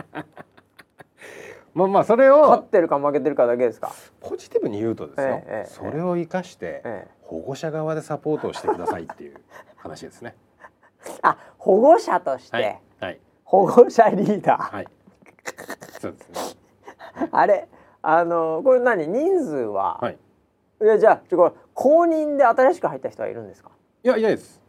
[1.79, 5.27] まあまあそれを勝ってるか負けてるかだけですか、ポジティブに言うとですよ。
[5.27, 9.37] ええええそれを生かしてええ、保護者側でサポートをしてくださいっていう
[9.77, 10.35] 話ですね。
[11.23, 14.89] あ保護者として、はいはい保護者リーダー、はい。
[16.01, 16.59] そうですね。
[17.31, 17.69] あれ
[18.03, 19.07] あのこれ何？
[19.07, 20.19] 人数は、はい。
[20.83, 23.71] いやじゃあこれ公認で新しく入った人はいるんですか？
[24.03, 24.61] いやいやです。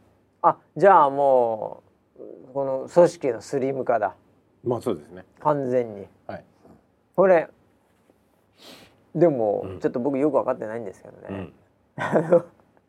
[0.44, 1.82] あじゃあも
[2.18, 4.16] うこの組織のスリム化だ
[4.64, 5.26] まあそうですね。
[5.40, 6.44] 完全にはい。
[7.20, 7.50] これ。
[9.14, 9.80] でも、うん。
[9.82, 11.54] ちょっと僕よく分かってないんですけどね、うん。
[11.98, 12.46] あの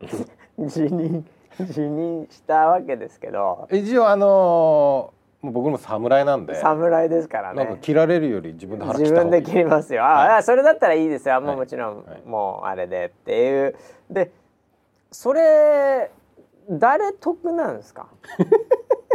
[0.68, 1.26] 辞任
[1.58, 3.66] 辞任したわけですけど。
[3.72, 10.28] 一応あのーもう僕も侍なんで、侍ですからなんかね切られるより自分で自分で切りますよ、あはい。
[10.36, 11.40] あそれだったらいいですよ。
[11.40, 11.56] もうはい。
[11.56, 12.22] もちろん、はい。
[12.26, 13.74] もうあれでっていう。
[14.10, 14.30] で
[15.10, 16.10] それ
[16.68, 18.06] 誰得なんですか？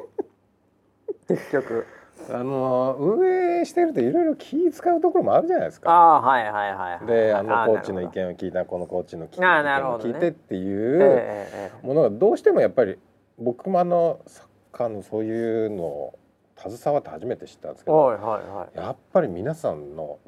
[1.30, 1.86] 結局
[2.32, 5.92] あのー運営してるといろいろ気使うところもあるじゃないですか。
[5.92, 12.98] ああはいはいはいはいであのコーチの意見を聞いたこのコーチの意見を聞いてっていうものがどうしてもやっぱり
[13.38, 16.20] 僕もあのサッカーのそういうのを
[16.58, 20.20] 携わって初めて知ったんですけどはいはいはいやっぱり皆さんの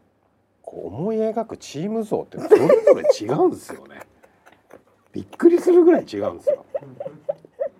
[0.61, 4.01] こう思い描くチーム像ってそれぞれ違うんですよね。
[5.13, 6.65] びっくりするぐらい違うんですよ。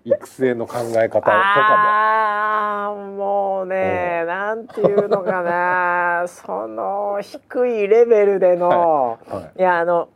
[0.08, 6.26] 育成の考え方とかああもうね、なんていうのかな。
[6.32, 9.20] その低いレベルでの、、も。
[9.28, 9.62] はい。
[9.62, 10.08] やあの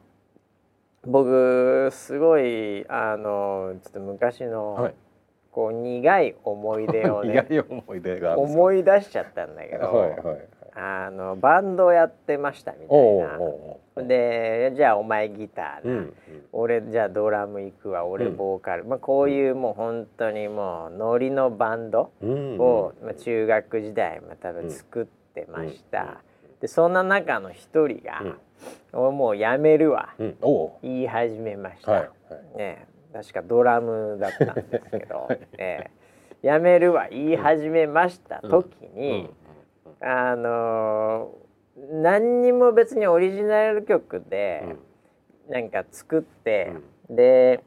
[1.05, 4.93] 僕すごいあのちょっと昔の、はい。
[5.51, 7.33] こう苦い思い出をね。
[7.49, 10.47] 外思い出が思い出しちゃったんだけど、はいはいはい。
[10.75, 14.03] あのバンドやってましたみたいうな。
[14.07, 16.13] でじゃあお前ギターだ、うんうん。
[16.53, 22.57] 俺じゃあドラム行くわ俺うんボーカル、まあこういうもう本当にもうノリのバンドうん。
[22.59, 26.21] を、まあ、中学時代また作ってました、
[26.61, 28.37] でそんな中の一人が、
[28.93, 30.13] 俺もうやめるわ。
[30.19, 30.37] うん。
[30.81, 32.07] 言い始めました、はいは
[32.55, 32.57] い。
[32.57, 36.01] ね確かドラムだったんですけど、 ええ
[36.41, 39.29] やめるわ言い始めました時に、
[40.01, 41.41] あのー
[41.89, 44.75] 何にも別にオリジナル曲で、
[45.49, 46.73] なんか作って、
[47.09, 47.63] で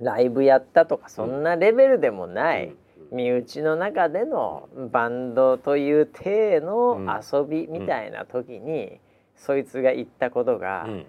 [0.00, 2.74] ライブやったとかそんなレベルでもない、
[3.12, 9.00] 身内の中でのバンドという体の遊びみたいな時に、
[9.36, 11.06] そいつが言ったことが、うん。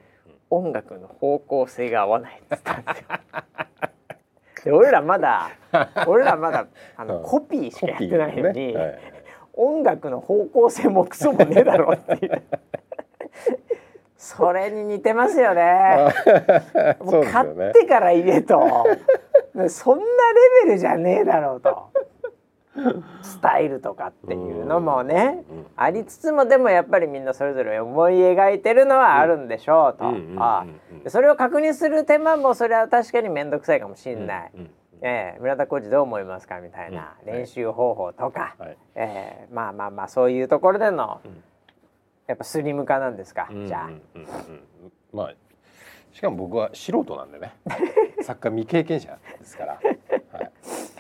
[0.52, 3.06] 音楽の方向性が合わないっつったんですよ。
[4.66, 5.52] で俺らまだ
[6.08, 8.76] 俺らまだあの、うんコピーしかやってないのに、
[9.58, 12.43] 音楽の方向性もクソもねえだろっていう。
[14.18, 16.14] それに似てますよね。
[16.99, 18.60] も そうう買ってから言えと。
[19.70, 20.03] そんな
[20.64, 21.89] レベルじゃねえだろうと。
[23.22, 34.70] スタイルとかっていうのもねうんありつつもでもやっぱりみんなそれぞれ思い描いてるのはあるんでしょうと、それを確認する手間もそれは確かに面倒くさいかもしれない、うんうん
[35.08, 38.78] ええ村田コーチどう思いますかみたいなうん練習方法とか、はい。
[38.95, 41.43] ええまあまあまあそういうところでの、ん。
[42.28, 44.22] やっぱスリム化なんですか、うんじゃあ、うんうん。
[44.22, 44.28] うん
[45.14, 45.34] まあ
[46.12, 47.53] しかも僕は素人なんでね。
[48.24, 49.80] サッカー未経験者ですから、
[50.32, 50.51] はい、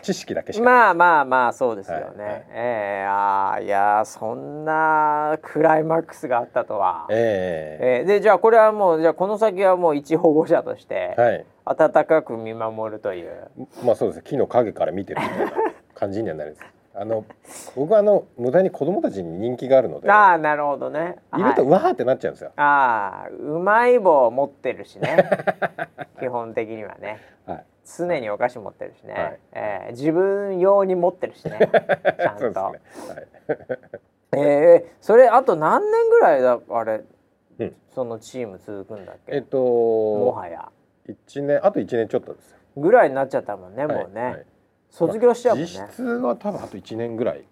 [0.01, 0.65] 知識だけしか。
[0.65, 2.43] まあまあまあそうですよね、はいはい。
[2.51, 13.49] ええああいやそんなクライマックスがあったとは、えええでじゃあこれはもうじゃあこの先はもう一保護者として、温かく見守るという。
[13.83, 15.51] まあそうですね木の陰から見てるみたいな
[15.95, 16.65] 感じにはなるんです。
[16.97, 17.25] あの
[17.75, 21.17] 僕はあの無駄に子供たちに人気があるのでああなるほどね。
[21.37, 25.29] いるとはわーってなっちゃうんですよ、ああうまい棒持ってるしね。
[26.21, 27.19] 基本的にはね。
[27.45, 29.39] はい、常にお菓子持ってるしね、はい。
[29.53, 31.59] えー自分用に持ってるしね。
[32.19, 32.81] ちゃんと、ね、はい、
[34.37, 37.03] えーそれあと何年ぐらいだあれ、
[37.59, 37.75] うん。
[37.89, 40.69] そのチーム続くんだっけ、えっともはや。
[41.07, 42.57] 一年あと一年ちょっとですよ。
[42.77, 44.31] ぐらいになっちゃったもんね、もうね、はい。
[44.33, 44.45] はい
[44.95, 47.43] 卒業しちゃうもんね、実質は多分あと一年ぐらい。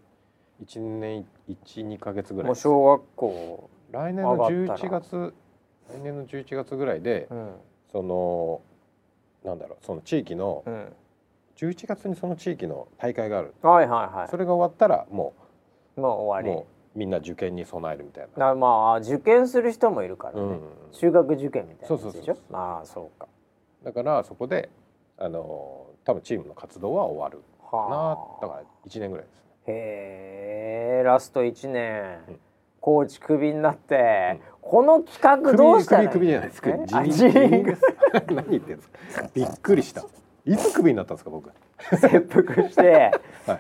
[0.62, 2.48] 一年一二ヶ月ぐらい。
[2.48, 4.80] もう小学校、来年の上が十ったら。
[4.80, 5.34] 一月
[5.90, 7.56] 来年の十一月ぐらいでうん。
[7.92, 8.62] その
[9.44, 10.94] なんだろうその地域のうん、
[11.58, 13.54] 11月にその地域の大会がある。
[13.62, 14.28] はいはいはい。
[14.30, 15.34] それが終わったらも
[15.96, 16.62] もう終わり。
[16.62, 23.28] うもうみんな受験に備えるみたいな、なまあ受験する人もいるからね、うん、中学受験みたいなそうそうそうああそうか。
[23.84, 24.70] だからそこで
[25.18, 27.78] あの多分チームの活動は終わるな。
[27.80, 29.42] はだから1年ぐらいですね。
[29.66, 32.40] へえラスト1年、うん。
[32.80, 36.62] コーチクビになって、この企画どうしたらいい首首じゃないです。
[36.62, 36.70] か
[38.34, 39.30] 何言ってんですか？
[39.34, 40.04] びっくりした。
[40.46, 41.52] いつクビになったんですか僕？
[42.00, 43.12] 切腹して。
[43.46, 43.60] はい。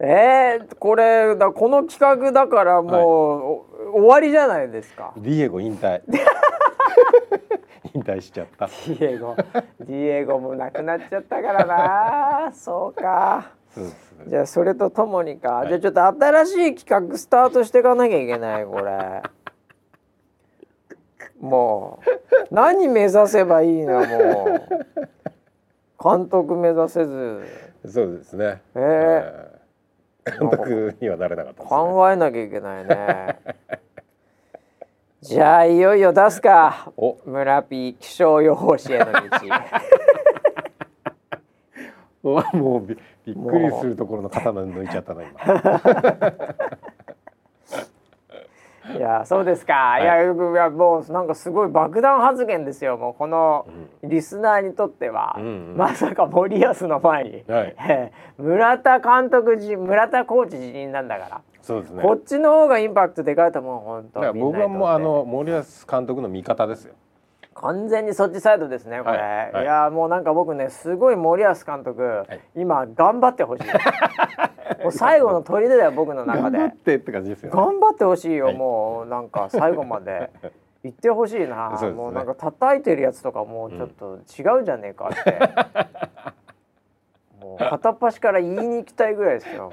[0.00, 5.12] えー、これだこの企画だからもう、お終わりじゃないですか。
[5.16, 6.00] ディエゴ引退。
[7.94, 8.66] 引退しちゃった。
[8.66, 9.36] ディエゴ。
[9.80, 11.66] ディエゴも亡くなっちゃったから
[12.46, 12.50] な。
[12.52, 13.52] そうか。
[13.74, 14.24] そうですね。
[14.28, 15.68] じゃあそれとともにか、い。
[15.68, 19.22] じゃあちょっと新しい企画スタートしていかなきゃいけないこれ
[21.42, 22.00] も
[22.50, 24.62] う何目指せばいいのもう。
[26.02, 27.42] 監督目指せず。
[27.86, 28.62] そうですね。
[28.74, 30.38] えーえー。
[30.38, 31.68] 監督にはなれなかったね。
[31.68, 33.38] 考えなきゃいけないね。
[35.20, 36.92] じゃあいよいよ出すか。
[36.96, 37.18] お。
[37.24, 39.20] 村 P 気象予報士への道。
[42.56, 45.40] もうびびっくりするところの刀抜いちゃったな今
[48.96, 50.34] いやそうですか、い、やいや
[50.70, 52.96] もうなんかすごい爆弾発言ですよ。
[52.96, 53.66] もうこの
[54.02, 55.76] リスナーにとっては、うんうん。
[55.76, 57.76] まさか森保の前に、はい。
[57.88, 62.02] えー村田監督じ村田コーチ辞任なんだから、そうですね。
[62.02, 64.32] こっちの方がインパクトでかいと思う本当。
[64.32, 66.94] 僕はもうあの森保監督の味方ですよ
[67.54, 69.64] 完全にそっちサイドですねこれ、はいはい。
[69.64, 72.24] いやもうなんか僕ねすごい森保監督、
[72.56, 72.60] い。
[72.60, 73.64] 今頑張ってほしい。
[74.82, 77.56] もう最後の砦だよ僕の中頑で張ってって感じですよね。
[77.56, 78.56] 頑張ってほしいよ、はい。
[78.56, 80.30] もうなんか最後まで。
[80.82, 81.90] 言ってほしいな、ね。
[81.90, 85.38] もうなんか叩いてるやつとかもうちょっと違うんじゃねえかって、
[87.40, 89.70] もう片っ端から言いに行きたいぐらいですよ。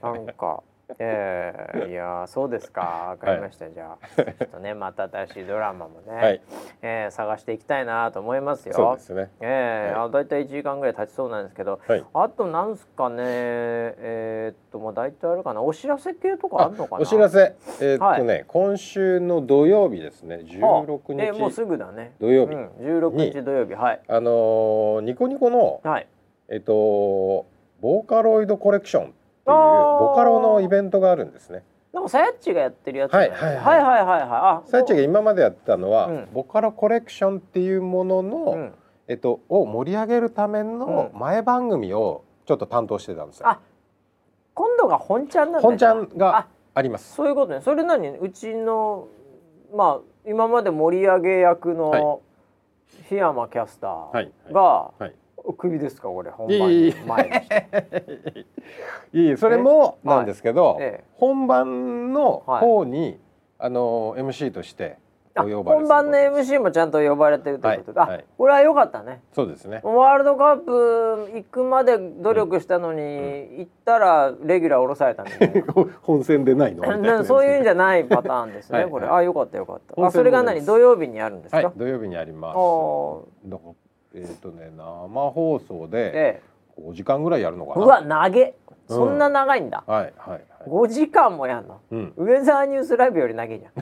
[0.00, 0.62] もうなんか。
[0.98, 3.06] ええいやーそうですか。
[3.10, 6.40] わかりました、じゃあちょっとねまた新しいドラマもね、はい。
[6.82, 8.74] えー探していきたいなと思いますよ。
[8.74, 9.30] そうですね。
[9.40, 10.04] ええはい。
[10.06, 12.04] あだいたい1時間ぐらい経ちそうなんですけど、はい。
[12.12, 17.02] あとなんすかねえーっとまあ大体あるかなお知らせ系とかあるのかな？
[17.02, 17.54] お知らせ。
[17.80, 20.36] えーっとね、は今週の土曜日ですね。
[20.44, 22.12] 16日、あえもうすぐだね。
[22.20, 22.54] 土曜日。
[22.54, 24.00] うん、16日土曜日はい。
[24.06, 26.06] あのーニコニコのはい。
[26.48, 27.46] えっと
[27.80, 29.14] ボーカロイドコレクション
[29.44, 29.56] っていう
[30.08, 31.62] ボカロのイベントがあるんですね。
[31.92, 33.36] なんかさやっちがやってるやつはいね。
[33.36, 33.84] はいはいはい。
[33.84, 38.74] はいはいはいあサイチが今までやってたのは、うんボカロコレクションっていうものの、うん。
[39.06, 41.20] えっとを盛り上げるためのうん。
[41.20, 43.48] 前番組をちょっと担当してたんですよ。
[43.48, 43.60] あ
[44.54, 45.68] 今度が本ちゃんなんだ。
[45.68, 47.14] 本ちゃんあがあります。
[47.14, 47.60] そういうことね。
[47.60, 48.08] それ何？
[48.18, 49.08] うちの
[49.74, 52.20] まあ今まで盛り上げ役はの
[53.10, 54.62] 檜山キャスタはいーが
[54.98, 55.14] はい。
[55.58, 56.08] クビですか？
[56.08, 56.92] これ本番前に。
[56.92, 56.98] し
[57.48, 58.46] て
[59.14, 61.04] いいそれもなんですけど、ええ。
[61.14, 63.18] 本番の方に、
[63.58, 64.98] あの MC として
[65.36, 68.16] おあ呼ばれ本番の MC もちゃんと呼ばれてるということで、あ、はい。
[68.16, 68.24] はい。
[68.36, 69.22] これは良かったね。
[69.32, 69.80] そうですね。
[69.84, 73.00] ワールドカップ行くまで努力したのに、
[73.58, 75.64] 行ったらレギュラー降ろされたみたいな。
[76.02, 76.84] 本戦でないの？
[77.24, 78.90] そういうんじゃないパターンですねはい。
[78.90, 79.16] これ、はい。
[79.18, 79.94] あ良かった良かった。
[79.94, 80.60] 本あそれが何？
[80.64, 82.58] 土曜日にあるんですか、はい土曜日にあります。
[84.16, 86.42] えっ、とね生放送でえ
[86.80, 87.84] 5時間ぐらいやるのえかな。
[87.84, 88.54] うわ投げ
[88.88, 90.44] そんな長いんだ、はいはいはい。
[90.66, 91.80] 5時間もやんの。
[91.90, 92.12] うん。
[92.16, 93.72] ウェザーニュースライブより長いじゃん。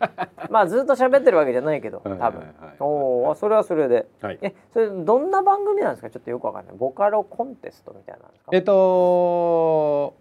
[0.50, 2.34] まあずっと喋ってるわけじゃないけど多分、はいはい。
[2.34, 2.76] はい。
[2.80, 4.06] おおそれはそれで。
[4.20, 4.38] はい。
[4.42, 6.10] えそれどんな番組なんですか？
[6.10, 6.76] ちょっとよくわかんない。
[6.76, 8.50] ボカロコンテストみたいなんですか？
[8.52, 10.14] えっと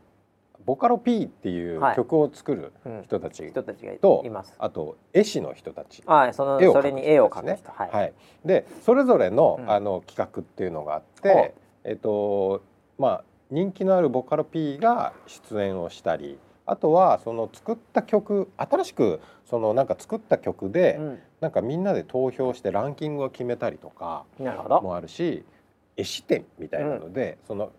[0.66, 1.96] ボカロ P っていうはい。
[1.96, 4.56] 曲を作るうん人たち人たちがいます。
[4.60, 6.04] あと絵師の人たち。
[6.06, 7.72] はいその絵をそれに絵を描く人。
[7.72, 8.14] はい、はい、
[8.46, 9.70] でそれぞれの,、うん。
[9.72, 12.62] あの企画っていうのがあって、えっと
[12.98, 16.38] まあ人気のあるボカロ P が出演をしたり
[16.70, 21.20] あとはその作った曲新しくそのなんか作った曲で、うん。
[21.42, 25.44] なんかみんなで投票してランキングを決めたりとかもあるし
[25.98, 27.72] 絵師展みたいなので、その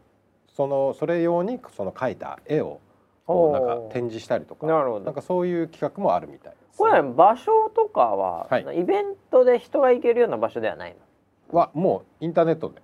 [0.56, 2.80] そのそれ用にその描いた絵を
[3.26, 5.04] こうなんか展示したりとかなるほど。
[5.04, 6.54] なんかそういう企画もあるみたい。
[6.76, 8.80] これ場所とかは、はい。
[8.80, 10.96] イベントで人が行けるような場所ではない
[11.52, 12.80] はもうインターネットで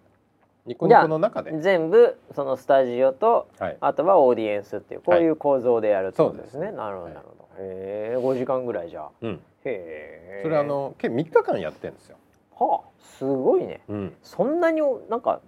[0.67, 1.53] ニコニコの中で。
[1.53, 9.11] の全部そのスタジオとはい、あとはオーディエンスっていうこういう構造でやるってことですね、そうですなるほどはいなるほど、へえ5時間ぐらいじゃあ。
[9.21, 10.41] うん、へえ。
[10.43, 12.17] それあの計3日間やってるんですよ、
[12.55, 13.81] はあすごいね。
[13.89, 14.17] うん。
[14.23, 15.41] そんなになんか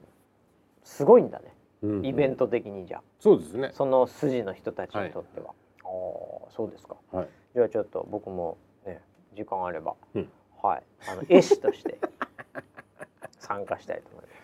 [0.85, 1.55] すごいんだね。
[1.83, 3.03] うんイベント的にじゃあ。
[3.21, 3.71] そうですね。
[3.73, 5.51] その筋の人たちにとっては、
[5.85, 6.97] ああそうですか。
[7.13, 7.29] はい。
[7.55, 8.57] じゃあちょっと僕も
[8.87, 9.01] ね
[9.35, 10.29] 時間あれば、うん。
[10.63, 10.83] はい。
[11.09, 11.99] あの絵師として
[13.39, 14.38] 参加したいと思います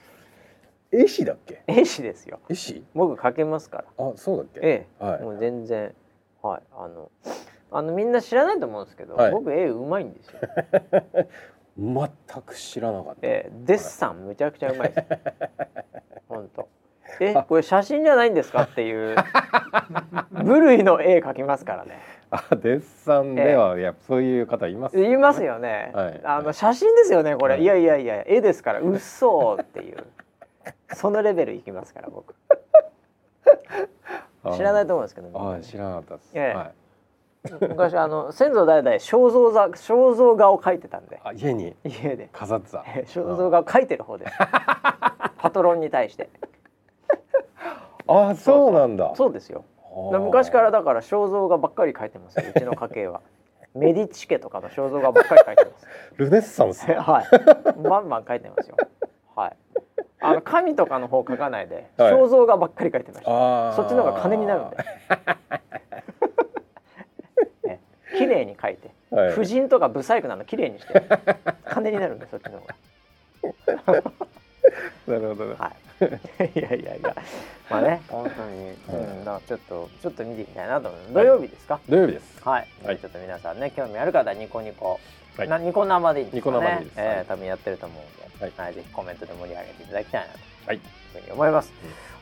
[1.03, 1.63] 絵師だっけ？
[1.67, 2.41] 絵師ですよ。
[2.49, 3.85] 絵師僕描けますから。
[3.99, 4.61] あそうだっけ？
[4.63, 5.23] ええ、はい。
[5.23, 5.95] もう全然。
[6.43, 6.63] はい。
[6.77, 7.11] あの
[7.71, 9.31] あのみんな知らないと思うんですけど、はい。
[9.33, 10.39] 僕絵うまいんですよ、
[11.77, 15.09] 全く知らなかった、ええ、デッサンむちゃくちゃうまいです。
[16.29, 16.69] 本当
[17.21, 19.17] えこれ写真じゃないんですかっていう
[20.45, 21.99] 部類の絵描きますからね。
[22.31, 26.21] あデッサンでは、いやそういう方います、言いますよね、はい。
[26.25, 27.63] あの写真ですよねこれ、はい。
[27.63, 28.81] い、やいやいや絵ですから。
[28.81, 30.05] うっそーっていう
[30.95, 32.35] そのレベルいきますから僕。
[34.57, 36.55] 知らないと思うんですけど、ああ知らなかったです、ええ。
[36.55, 36.75] はい、
[37.69, 41.21] 昔あの先祖代々肖像画肖像画を描いてたんで。
[41.25, 41.75] あ家に？
[41.85, 42.29] 家で。
[42.33, 42.85] 飾ってた。
[42.87, 44.27] え肖像画を描いてる方で。
[44.27, 44.33] す
[45.39, 46.29] パトロンに対して。
[48.07, 49.13] ああそうなんだ。
[49.15, 49.65] そうですよ。
[49.95, 53.23] 昔からだから肖像画ばっかり描いてますようちの家系は。
[53.75, 55.87] メディチ家とかの肖像画ばっかり描いてます。
[56.17, 56.87] ルネッサンス？
[56.87, 57.27] だはい。
[57.83, 58.77] バンバン描いてますよ。
[59.35, 59.57] はい
[60.25, 62.13] あの神とかの方描かないで はい。
[62.15, 64.77] 肖像画ばっかり描いてました、そっちの方が金になるんで。
[67.69, 67.81] ね。
[68.17, 69.33] 綺麗に描いて、はい。
[69.33, 71.03] 婦人とかブサイクなの綺麗にして。
[71.67, 72.75] 金になるんでそっちの方が。
[75.07, 76.45] なるほどねはい。
[76.59, 77.15] いやいやいや。
[77.71, 81.15] まあね、本当に、うん、だからちょっと、ちょっと見ていきたいなと思います。
[81.15, 81.79] 土曜日ですか？
[81.89, 82.43] 土曜日です。
[82.49, 82.69] はい。
[82.85, 82.99] はい。
[82.99, 84.99] ちょっと皆さんね、興味ある方はニコニコ。
[85.37, 85.49] はい。
[85.49, 86.57] なニコ生でいいんですかね？
[86.57, 87.01] ニコ生でいいです。
[87.01, 90.39] ええはい多分やってると思うんで、はいはい、ぜひコメントで盛り上げていただきたいなと。
[90.67, 91.73] はいいうふうに思います。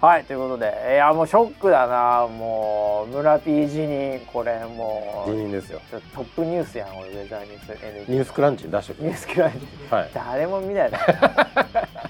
[0.00, 5.30] はい、ということで、いや、もうショックだな、もう村 P 辞任、これもう。
[5.30, 9.58] 辞任ですよトップニュースやん、俺ウェザーニュース NG ニュースクランチに出してくニュースクランチ。
[9.90, 11.06] はい誰も見ないだろ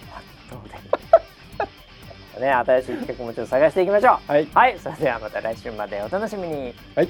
[2.40, 4.32] ね、新しい企画もちょっと探していきましょう。
[4.32, 6.74] はいはい、それではまた来週までお楽しみに。
[6.96, 7.09] はい